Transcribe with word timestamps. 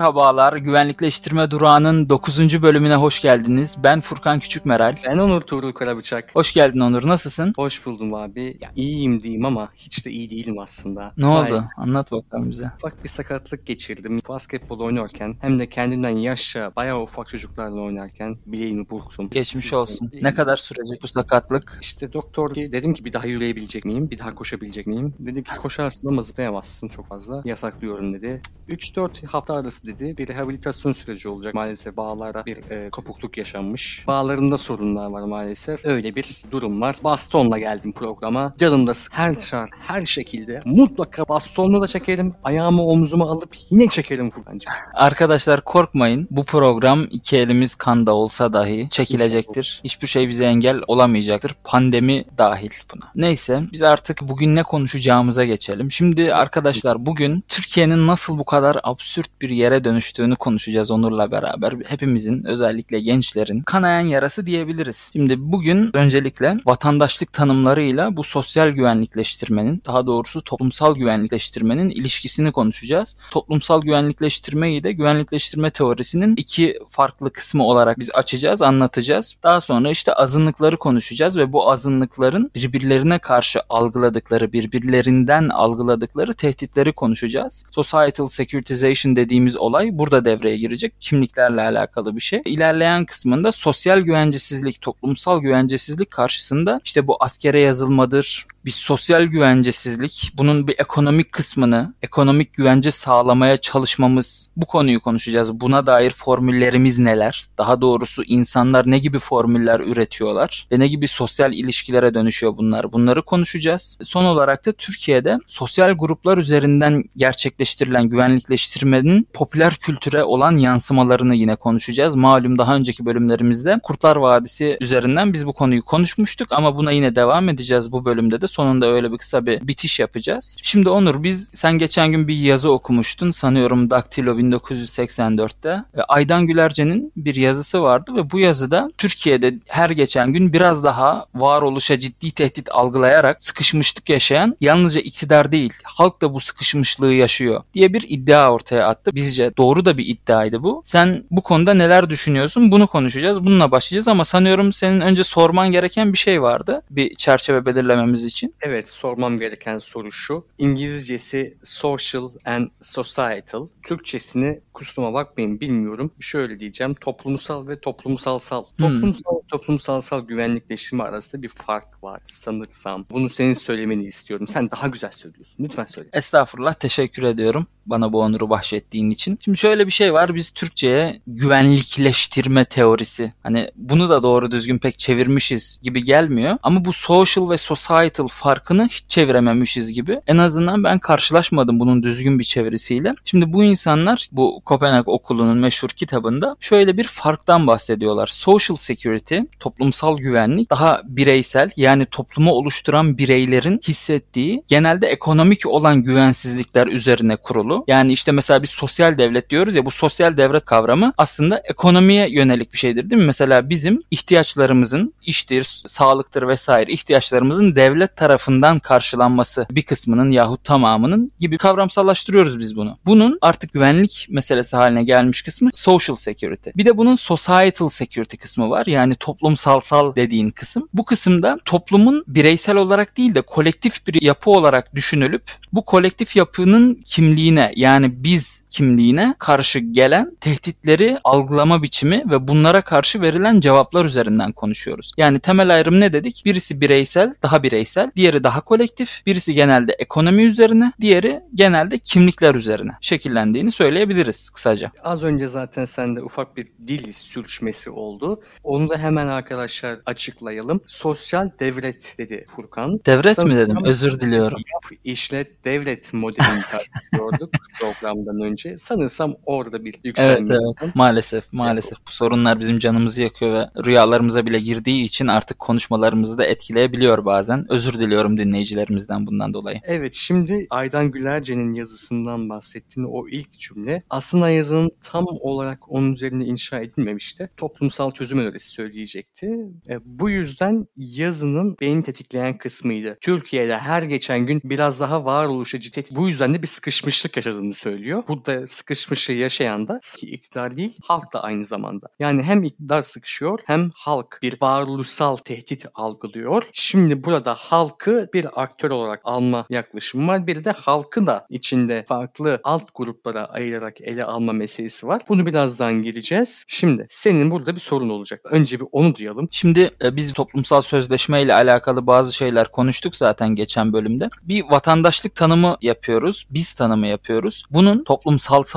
Merhabalar, 0.00 0.56
Güvenlikleştirme 0.56 1.50
Durağı'nın 1.50 2.08
9. 2.08 2.62
bölümüne 2.62 2.94
hoş 2.94 3.22
geldiniz. 3.22 3.76
Ben 3.82 4.00
Furkan 4.00 4.40
Küçükmeral. 4.40 4.96
Ben 5.04 5.18
Onur 5.18 5.40
Tuğrul 5.40 5.72
Karabıçak. 5.72 6.36
Hoş 6.36 6.52
geldin 6.52 6.80
Onur, 6.80 7.08
nasılsın? 7.08 7.52
Hoş 7.56 7.86
buldum 7.86 8.14
abi. 8.14 8.56
Ya, 8.60 8.70
iyiyim 8.76 9.20
diyeyim 9.20 9.44
ama 9.44 9.68
hiç 9.74 10.06
de 10.06 10.10
iyi 10.10 10.30
değilim 10.30 10.58
aslında. 10.58 11.12
Ne 11.16 11.26
oldu? 11.26 11.54
Anlat 11.76 12.12
bakalım 12.12 12.50
bize. 12.50 12.70
Ufak 12.76 13.04
bir 13.04 13.08
sakatlık 13.08 13.66
geçirdim. 13.66 14.20
Basketbol 14.28 14.80
oynarken 14.80 15.36
hem 15.40 15.58
de 15.58 15.68
kendimden 15.68 16.16
yaşça 16.16 16.72
bayağı 16.76 17.02
ufak 17.02 17.28
çocuklarla 17.28 17.80
oynarken 17.80 18.36
bileğimi 18.46 18.90
burktum. 18.90 19.30
Geçmiş 19.30 19.72
olsun. 19.72 20.10
Ne 20.22 20.34
kadar 20.34 20.56
sürecek 20.56 21.02
bu 21.02 21.08
sakatlık? 21.08 21.78
İşte 21.82 22.12
doktor 22.12 22.54
dedim 22.54 22.94
ki 22.94 23.04
bir 23.04 23.12
daha 23.12 23.26
yürüyebilecek 23.26 23.84
miyim? 23.84 24.10
Bir 24.10 24.18
daha 24.18 24.34
koşabilecek 24.34 24.86
miyim? 24.86 25.14
Dedi 25.18 25.42
ki 25.42 25.56
koşarsın 25.56 26.08
ama 26.08 26.22
zıplayamazsın 26.22 26.88
çok 26.88 27.06
fazla. 27.06 27.42
Yasaklıyorum 27.44 28.14
dedi. 28.14 28.40
3-4 28.68 29.26
hafta 29.26 29.54
arası 29.54 29.89
dedi. 29.90 30.16
Bir 30.18 30.28
rehabilitasyon 30.28 30.92
süreci 30.92 31.28
olacak. 31.28 31.54
Maalesef 31.54 31.96
bağlarda 31.96 32.46
bir 32.46 32.70
e, 32.70 32.90
kopukluk 32.90 33.38
yaşanmış. 33.38 34.04
Bağlarında 34.06 34.58
sorunlar 34.58 35.10
var 35.10 35.22
maalesef. 35.22 35.86
Öyle 35.86 36.14
bir 36.14 36.42
durum 36.50 36.80
var. 36.80 36.96
Bastonla 37.04 37.58
geldim 37.58 37.92
programa. 37.92 38.54
Yanımda 38.60 38.92
her 39.12 39.34
şart, 39.34 39.70
her 39.86 40.04
şekilde 40.04 40.62
mutlaka 40.64 41.28
bastonla 41.28 41.82
da 41.82 41.86
çekerim. 41.86 42.34
Ayağımı 42.44 42.82
omzuma 42.82 43.30
alıp 43.30 43.56
yine 43.70 43.88
çekerim 43.88 44.30
Furkan'cığım. 44.30 44.72
Arkadaşlar 44.94 45.60
korkmayın. 45.60 46.28
Bu 46.30 46.44
program 46.44 47.06
iki 47.10 47.36
elimiz 47.36 47.74
kanda 47.74 48.14
olsa 48.14 48.52
dahi 48.52 48.88
çekilecektir. 48.90 49.80
Hiçbir 49.84 50.06
şey 50.06 50.28
bize 50.28 50.44
engel 50.44 50.80
olamayacaktır. 50.86 51.56
Pandemi 51.64 52.24
dahil 52.38 52.70
buna. 52.94 53.04
Neyse 53.14 53.62
biz 53.72 53.82
artık 53.82 54.22
bugün 54.22 54.54
ne 54.54 54.62
konuşacağımıza 54.62 55.44
geçelim. 55.44 55.90
Şimdi 55.90 56.34
arkadaşlar 56.34 57.06
bugün 57.06 57.44
Türkiye'nin 57.48 58.06
nasıl 58.06 58.38
bu 58.38 58.44
kadar 58.44 58.80
absürt 58.82 59.40
bir 59.40 59.50
yere 59.50 59.79
dönüştüğünü 59.84 60.36
konuşacağız 60.36 60.90
Onur'la 60.90 61.30
beraber. 61.30 61.74
Hepimizin 61.84 62.44
özellikle 62.44 63.00
gençlerin 63.00 63.60
kanayan 63.60 64.06
yarası 64.06 64.46
diyebiliriz. 64.46 65.10
Şimdi 65.12 65.52
bugün 65.52 65.96
öncelikle 65.96 66.56
vatandaşlık 66.66 67.32
tanımlarıyla 67.32 68.16
bu 68.16 68.24
sosyal 68.24 68.68
güvenlikleştirmenin 68.68 69.82
daha 69.86 70.06
doğrusu 70.06 70.42
toplumsal 70.42 70.94
güvenlikleştirmenin 70.94 71.90
ilişkisini 71.90 72.52
konuşacağız. 72.52 73.16
Toplumsal 73.30 73.82
güvenlikleştirmeyi 73.82 74.84
de 74.84 74.92
güvenlikleştirme 74.92 75.70
teorisinin 75.70 76.36
iki 76.36 76.78
farklı 76.88 77.32
kısmı 77.32 77.64
olarak 77.64 77.98
biz 77.98 78.10
açacağız, 78.14 78.62
anlatacağız. 78.62 79.34
Daha 79.42 79.60
sonra 79.60 79.90
işte 79.90 80.12
azınlıkları 80.12 80.76
konuşacağız 80.76 81.36
ve 81.36 81.52
bu 81.52 81.72
azınlıkların 81.72 82.50
birbirlerine 82.54 83.18
karşı 83.18 83.60
algıladıkları, 83.68 84.52
birbirlerinden 84.52 85.48
algıladıkları 85.48 86.34
tehditleri 86.34 86.92
konuşacağız. 86.92 87.64
Societal 87.70 88.28
securitization 88.28 89.16
dediğimiz 89.16 89.56
olay 89.56 89.69
burada 89.92 90.24
devreye 90.24 90.56
girecek. 90.56 90.94
Kimliklerle 91.00 91.60
alakalı 91.60 92.16
bir 92.16 92.20
şey. 92.20 92.42
İlerleyen 92.44 93.04
kısmında 93.04 93.52
sosyal 93.52 94.00
güvencesizlik, 94.00 94.80
toplumsal 94.80 95.40
güvencesizlik 95.40 96.10
karşısında 96.10 96.80
işte 96.84 97.06
bu 97.06 97.16
askere 97.20 97.60
yazılmadır, 97.60 98.46
bir 98.64 98.70
sosyal 98.70 99.22
güvencesizlik, 99.22 100.32
bunun 100.34 100.68
bir 100.68 100.74
ekonomik 100.78 101.32
kısmını, 101.32 101.94
ekonomik 102.02 102.54
güvence 102.54 102.90
sağlamaya 102.90 103.56
çalışmamız, 103.56 104.50
bu 104.56 104.66
konuyu 104.66 105.00
konuşacağız. 105.00 105.60
Buna 105.60 105.86
dair 105.86 106.10
formüllerimiz 106.10 106.98
neler? 106.98 107.44
Daha 107.58 107.80
doğrusu 107.80 108.24
insanlar 108.24 108.90
ne 108.90 108.98
gibi 108.98 109.18
formüller 109.18 109.80
üretiyorlar 109.80 110.66
ve 110.72 110.78
ne 110.78 110.88
gibi 110.88 111.08
sosyal 111.08 111.52
ilişkilere 111.52 112.14
dönüşüyor 112.14 112.56
bunlar? 112.56 112.92
Bunları 112.92 113.22
konuşacağız. 113.22 113.98
Son 114.02 114.24
olarak 114.24 114.66
da 114.66 114.72
Türkiye'de 114.72 115.38
sosyal 115.46 115.92
gruplar 115.92 116.38
üzerinden 116.38 117.04
gerçekleştirilen 117.16 118.08
güvenlikleştirmenin 118.08 119.28
popüler 119.32 119.59
kültüre 119.68 120.24
olan 120.24 120.56
yansımalarını 120.56 121.34
yine 121.34 121.56
konuşacağız. 121.56 122.16
Malum 122.16 122.58
daha 122.58 122.76
önceki 122.76 123.06
bölümlerimizde 123.06 123.80
Kurtlar 123.82 124.16
Vadisi 124.16 124.76
üzerinden 124.80 125.32
biz 125.32 125.46
bu 125.46 125.52
konuyu 125.52 125.82
konuşmuştuk 125.82 126.52
ama 126.52 126.76
buna 126.76 126.92
yine 126.92 127.16
devam 127.16 127.48
edeceğiz 127.48 127.92
bu 127.92 128.04
bölümde 128.04 128.40
de 128.40 128.46
sonunda 128.46 128.86
öyle 128.86 129.12
bir 129.12 129.18
kısa 129.18 129.46
bir 129.46 129.68
bitiş 129.68 130.00
yapacağız. 130.00 130.56
Şimdi 130.62 130.88
Onur 130.88 131.22
biz 131.22 131.50
sen 131.54 131.78
geçen 131.78 132.10
gün 132.12 132.28
bir 132.28 132.36
yazı 132.36 132.70
okumuştun 132.72 133.30
sanıyorum 133.30 133.90
Daktilo 133.90 134.38
1984'te. 134.38 135.84
Aydan 136.08 136.46
Gülerce'nin 136.46 137.12
bir 137.16 137.34
yazısı 137.34 137.82
vardı 137.82 138.12
ve 138.16 138.30
bu 138.30 138.38
yazıda 138.38 138.90
Türkiye'de 138.98 139.54
her 139.66 139.90
geçen 139.90 140.32
gün 140.32 140.52
biraz 140.52 140.84
daha 140.84 141.26
varoluşa 141.34 141.98
ciddi 141.98 142.30
tehdit 142.30 142.68
algılayarak 142.72 143.42
sıkışmışlık 143.42 144.10
yaşayan 144.10 144.56
yalnızca 144.60 145.00
iktidar 145.00 145.52
değil 145.52 145.72
halk 145.84 146.22
da 146.22 146.34
bu 146.34 146.40
sıkışmışlığı 146.40 147.12
yaşıyor 147.12 147.62
diye 147.74 147.92
bir 147.92 148.04
iddia 148.08 148.52
ortaya 148.52 148.88
attı. 148.88 149.10
Bizce 149.14 149.39
doğru 149.56 149.84
da 149.84 149.98
bir 149.98 150.06
iddiaydı 150.06 150.62
bu. 150.62 150.80
Sen 150.84 151.24
bu 151.30 151.42
konuda 151.42 151.74
neler 151.74 152.10
düşünüyorsun? 152.10 152.72
Bunu 152.72 152.86
konuşacağız. 152.86 153.44
Bununla 153.44 153.70
başlayacağız 153.70 154.08
ama 154.08 154.24
sanıyorum 154.24 154.72
senin 154.72 155.00
önce 155.00 155.24
sorman 155.24 155.72
gereken 155.72 156.12
bir 156.12 156.18
şey 156.18 156.42
vardı. 156.42 156.82
Bir 156.90 157.14
çerçeve 157.16 157.66
belirlememiz 157.66 158.24
için 158.24 158.40
için? 158.40 158.54
Evet, 158.62 158.88
sormam 158.88 159.38
gereken 159.38 159.78
soru 159.78 160.12
şu. 160.12 160.46
İngilizcesi 160.58 161.56
social 161.62 162.30
and 162.44 162.68
societal. 162.80 163.68
Türkçesini 163.82 164.60
kusuruma 164.74 165.14
bakmayın 165.14 165.60
bilmiyorum. 165.60 166.10
Şöyle 166.20 166.60
diyeceğim. 166.60 166.94
Toplumsal 166.94 167.68
ve 167.68 167.80
toplumsalsal. 167.80 168.64
Hmm. 168.64 168.86
Toplumsal 168.86 169.36
ve 169.36 169.46
toplumsalsal 169.48 170.26
güvenlikleştirme 170.26 171.04
arasında 171.04 171.42
bir 171.42 171.48
fark 171.48 172.04
var 172.04 172.20
sanırsam. 172.24 173.06
Bunu 173.10 173.28
senin 173.28 173.52
söylemeni 173.54 174.04
istiyorum. 174.04 174.46
Sen 174.46 174.70
daha 174.70 174.86
güzel 174.86 175.10
söylüyorsun. 175.10 175.64
Lütfen 175.64 175.84
söyle. 175.84 176.08
Estağfurullah. 176.12 176.74
Teşekkür 176.74 177.22
ediyorum 177.22 177.66
bana 177.86 178.12
bu 178.12 178.20
onuru 178.20 178.50
bahşettiğin 178.50 179.10
için. 179.10 179.29
Şimdi 179.44 179.58
şöyle 179.58 179.86
bir 179.86 179.92
şey 179.92 180.12
var. 180.12 180.34
Biz 180.34 180.50
Türkçe'ye 180.50 181.20
güvenlikleştirme 181.26 182.64
teorisi. 182.64 183.32
Hani 183.42 183.70
bunu 183.76 184.08
da 184.08 184.22
doğru 184.22 184.50
düzgün 184.50 184.78
pek 184.78 184.98
çevirmişiz 184.98 185.80
gibi 185.82 186.04
gelmiyor. 186.04 186.58
Ama 186.62 186.84
bu 186.84 186.92
social 186.92 187.50
ve 187.50 187.58
societal 187.58 188.28
farkını 188.28 188.86
hiç 188.86 189.04
çevirememişiz 189.08 189.92
gibi. 189.92 190.20
En 190.26 190.38
azından 190.38 190.84
ben 190.84 190.98
karşılaşmadım 190.98 191.80
bunun 191.80 192.02
düzgün 192.02 192.38
bir 192.38 192.44
çevirisiyle. 192.44 193.14
Şimdi 193.24 193.52
bu 193.52 193.64
insanlar 193.64 194.28
bu 194.32 194.60
Kopenhag 194.64 195.08
Okulu'nun 195.08 195.58
meşhur 195.58 195.88
kitabında 195.88 196.56
şöyle 196.60 196.96
bir 196.96 197.04
farktan 197.04 197.66
bahsediyorlar. 197.66 198.26
Social 198.26 198.76
security, 198.76 199.38
toplumsal 199.60 200.18
güvenlik 200.18 200.70
daha 200.70 201.02
bireysel 201.04 201.70
yani 201.76 202.06
toplumu 202.06 202.52
oluşturan 202.52 203.18
bireylerin 203.18 203.80
hissettiği 203.88 204.62
genelde 204.68 205.06
ekonomik 205.06 205.66
olan 205.66 206.02
güvensizlikler 206.02 206.86
üzerine 206.86 207.36
kurulu. 207.36 207.84
Yani 207.86 208.12
işte 208.12 208.32
mesela 208.32 208.62
biz 208.62 208.70
sosyal 208.70 209.18
devlet 209.20 209.50
diyoruz 209.50 209.76
ya 209.76 209.84
bu 209.84 209.90
sosyal 209.90 210.36
devlet 210.36 210.64
kavramı 210.64 211.12
aslında 211.18 211.62
ekonomiye 211.64 212.30
yönelik 212.30 212.72
bir 212.72 212.78
şeydir 212.78 213.10
değil 213.10 213.22
mi? 213.22 213.26
Mesela 213.26 213.68
bizim 213.68 214.02
ihtiyaçlarımızın 214.10 215.14
iştir, 215.22 215.64
sağlıktır 215.86 216.48
vesaire 216.48 216.92
ihtiyaçlarımızın 216.92 217.76
devlet 217.76 218.16
tarafından 218.16 218.78
karşılanması 218.78 219.66
bir 219.70 219.82
kısmının 219.82 220.30
yahut 220.30 220.64
tamamının 220.64 221.32
gibi 221.40 221.58
kavramsallaştırıyoruz 221.58 222.58
biz 222.58 222.76
bunu. 222.76 222.98
Bunun 223.06 223.38
artık 223.40 223.72
güvenlik 223.72 224.26
meselesi 224.30 224.76
haline 224.76 225.04
gelmiş 225.04 225.42
kısmı 225.42 225.70
social 225.74 226.16
security. 226.16 226.70
Bir 226.76 226.84
de 226.84 226.96
bunun 226.96 227.14
societal 227.14 227.88
security 227.88 228.36
kısmı 228.36 228.70
var. 228.70 228.86
Yani 228.86 229.14
toplumsalsal 229.14 230.14
dediğin 230.16 230.50
kısım. 230.50 230.88
Bu 230.94 231.04
kısımda 231.04 231.58
toplumun 231.64 232.24
bireysel 232.26 232.76
olarak 232.76 233.16
değil 233.16 233.34
de 233.34 233.42
kolektif 233.42 234.06
bir 234.06 234.22
yapı 234.22 234.50
olarak 234.50 234.94
düşünülüp 234.94 235.42
bu 235.72 235.84
kolektif 235.84 236.36
yapının 236.36 237.00
kimliğine 237.04 237.72
yani 237.76 238.24
biz 238.24 238.62
kimliğine 238.70 239.09
karşı 239.38 239.78
gelen 239.78 240.36
tehditleri 240.40 241.18
algılama 241.24 241.82
biçimi 241.82 242.24
ve 242.30 242.48
bunlara 242.48 242.82
karşı 242.82 243.20
verilen 243.20 243.60
cevaplar 243.60 244.04
üzerinden 244.04 244.52
konuşuyoruz. 244.52 245.12
Yani 245.16 245.40
temel 245.40 245.74
ayrım 245.74 246.00
ne 246.00 246.12
dedik? 246.12 246.42
Birisi 246.44 246.80
bireysel, 246.80 247.34
daha 247.42 247.62
bireysel, 247.62 248.10
diğeri 248.16 248.44
daha 248.44 248.60
kolektif, 248.60 249.26
birisi 249.26 249.54
genelde 249.54 249.92
ekonomi 249.92 250.42
üzerine, 250.42 250.92
diğeri 251.00 251.40
genelde 251.54 251.98
kimlikler 251.98 252.54
üzerine 252.54 252.92
şekillendiğini 253.00 253.70
söyleyebiliriz 253.70 254.50
kısaca. 254.50 254.92
Az 255.04 255.22
önce 255.22 255.48
zaten 255.48 255.84
sende 255.84 256.22
ufak 256.22 256.56
bir 256.56 256.66
dil 256.86 257.12
sürçmesi 257.12 257.90
oldu. 257.90 258.42
Onu 258.62 258.90
da 258.90 258.98
hemen 258.98 259.26
arkadaşlar 259.26 259.98
açıklayalım. 260.06 260.80
Sosyal 260.86 261.50
devlet 261.60 262.14
dedi 262.18 262.44
Furkan. 262.56 263.00
Devlet 263.06 263.36
Sanırım 263.36 263.56
mi 263.56 263.60
dedim? 263.60 263.84
Özür 263.84 264.20
diliyorum. 264.20 264.58
İşlet 265.04 265.64
devlet 265.64 266.12
modelini 266.12 266.60
tartışıyorduk 266.70 267.50
programdan 267.80 268.40
önce 268.40 268.50
önce 268.50 268.76
sanırsam 269.08 269.34
orada 269.46 269.84
bir 269.84 269.94
yükselme. 270.04 270.54
Evet, 270.54 270.76
evet. 270.82 270.94
Maalesef 270.94 271.52
maalesef 271.52 271.98
bu 272.08 272.12
sorunlar 272.12 272.60
bizim 272.60 272.78
canımızı 272.78 273.22
yakıyor 273.22 273.52
ve 273.52 273.68
rüyalarımıza 273.86 274.46
bile 274.46 274.58
girdiği 274.58 275.04
için 275.04 275.26
artık 275.26 275.58
konuşmalarımızı 275.58 276.38
da 276.38 276.44
etkileyebiliyor 276.44 277.24
bazen. 277.24 277.66
Özür 277.68 277.94
diliyorum 277.94 278.38
dinleyicilerimizden 278.38 279.26
bundan 279.26 279.54
dolayı. 279.54 279.80
Evet 279.84 280.14
şimdi 280.14 280.66
Aydan 280.70 281.10
Gülerce'nin 281.10 281.74
yazısından 281.74 282.48
bahsettiğin 282.48 283.08
o 283.10 283.28
ilk 283.28 283.58
cümle 283.58 284.02
aslında 284.10 284.50
yazının 284.50 284.90
tam 285.02 285.26
olarak 285.40 285.92
onun 285.92 286.12
üzerine 286.12 286.44
inşa 286.44 286.80
edilmemişti. 286.80 287.50
Toplumsal 287.56 288.10
çözüm 288.10 288.38
önerisi 288.38 288.68
söyleyeceğim 288.68 289.10
gelecekti. 289.10 289.46
E, 289.88 289.98
bu 290.04 290.30
yüzden 290.30 290.86
yazının 290.96 291.76
beni 291.80 292.02
tetikleyen 292.02 292.58
kısmıydı. 292.58 293.18
Türkiye'de 293.20 293.78
her 293.78 294.02
geçen 294.02 294.46
gün 294.46 294.60
biraz 294.64 295.00
daha 295.00 295.24
varoluşa 295.24 295.80
ciddi. 295.80 296.04
Bu 296.10 296.28
yüzden 296.28 296.54
de 296.54 296.62
bir 296.62 296.66
sıkışmışlık 296.66 297.36
yaşadığını 297.36 297.72
söylüyor. 297.72 298.22
Burada 298.28 298.66
sıkışmışlığı 298.94 299.34
yaşayan 299.34 299.88
da 299.88 300.00
iktidar 300.22 300.76
değil, 300.76 300.96
halk 301.02 301.32
da 301.32 301.42
aynı 301.42 301.64
zamanda. 301.64 302.06
Yani 302.18 302.42
hem 302.42 302.62
iktidar 302.62 303.02
sıkışıyor 303.02 303.58
hem 303.66 303.90
halk 303.94 304.38
bir 304.42 304.56
varoluşsal 304.62 305.36
tehdit 305.36 305.86
algılıyor. 305.94 306.62
Şimdi 306.72 307.24
burada 307.24 307.54
halkı 307.54 308.28
bir 308.34 308.62
aktör 308.62 308.90
olarak 308.90 309.20
alma 309.24 309.66
yaklaşımı 309.70 310.28
var. 310.28 310.46
Bir 310.46 310.64
de 310.64 310.70
halkı 310.70 311.26
da 311.26 311.46
içinde 311.50 312.04
farklı 312.08 312.60
alt 312.64 312.94
gruplara 312.94 313.44
ayırarak 313.44 314.00
ele 314.00 314.24
alma 314.24 314.52
meselesi 314.52 315.06
var. 315.06 315.22
Bunu 315.28 315.46
birazdan 315.46 316.02
gireceğiz. 316.02 316.64
Şimdi 316.68 317.06
senin 317.08 317.50
burada 317.50 317.74
bir 317.74 317.80
sorun 317.80 318.08
olacak. 318.08 318.40
Önce 318.44 318.80
bir 318.80 318.86
onu 318.92 319.14
duyalım. 319.14 319.48
Şimdi 319.50 319.90
e, 320.02 320.16
biz 320.16 320.32
toplumsal 320.32 320.80
sözleşme 320.80 321.42
ile 321.42 321.54
alakalı 321.54 322.06
bazı 322.06 322.34
şeyler 322.34 322.70
konuştuk 322.70 323.16
zaten 323.16 323.48
geçen 323.54 323.92
bölümde. 323.92 324.28
Bir 324.42 324.64
vatandaşlık 324.70 325.34
tanımı 325.34 325.76
yapıyoruz. 325.80 326.46
Biz 326.50 326.72
tanımı 326.72 327.06
yapıyoruz. 327.06 327.64
Bunun 327.70 328.04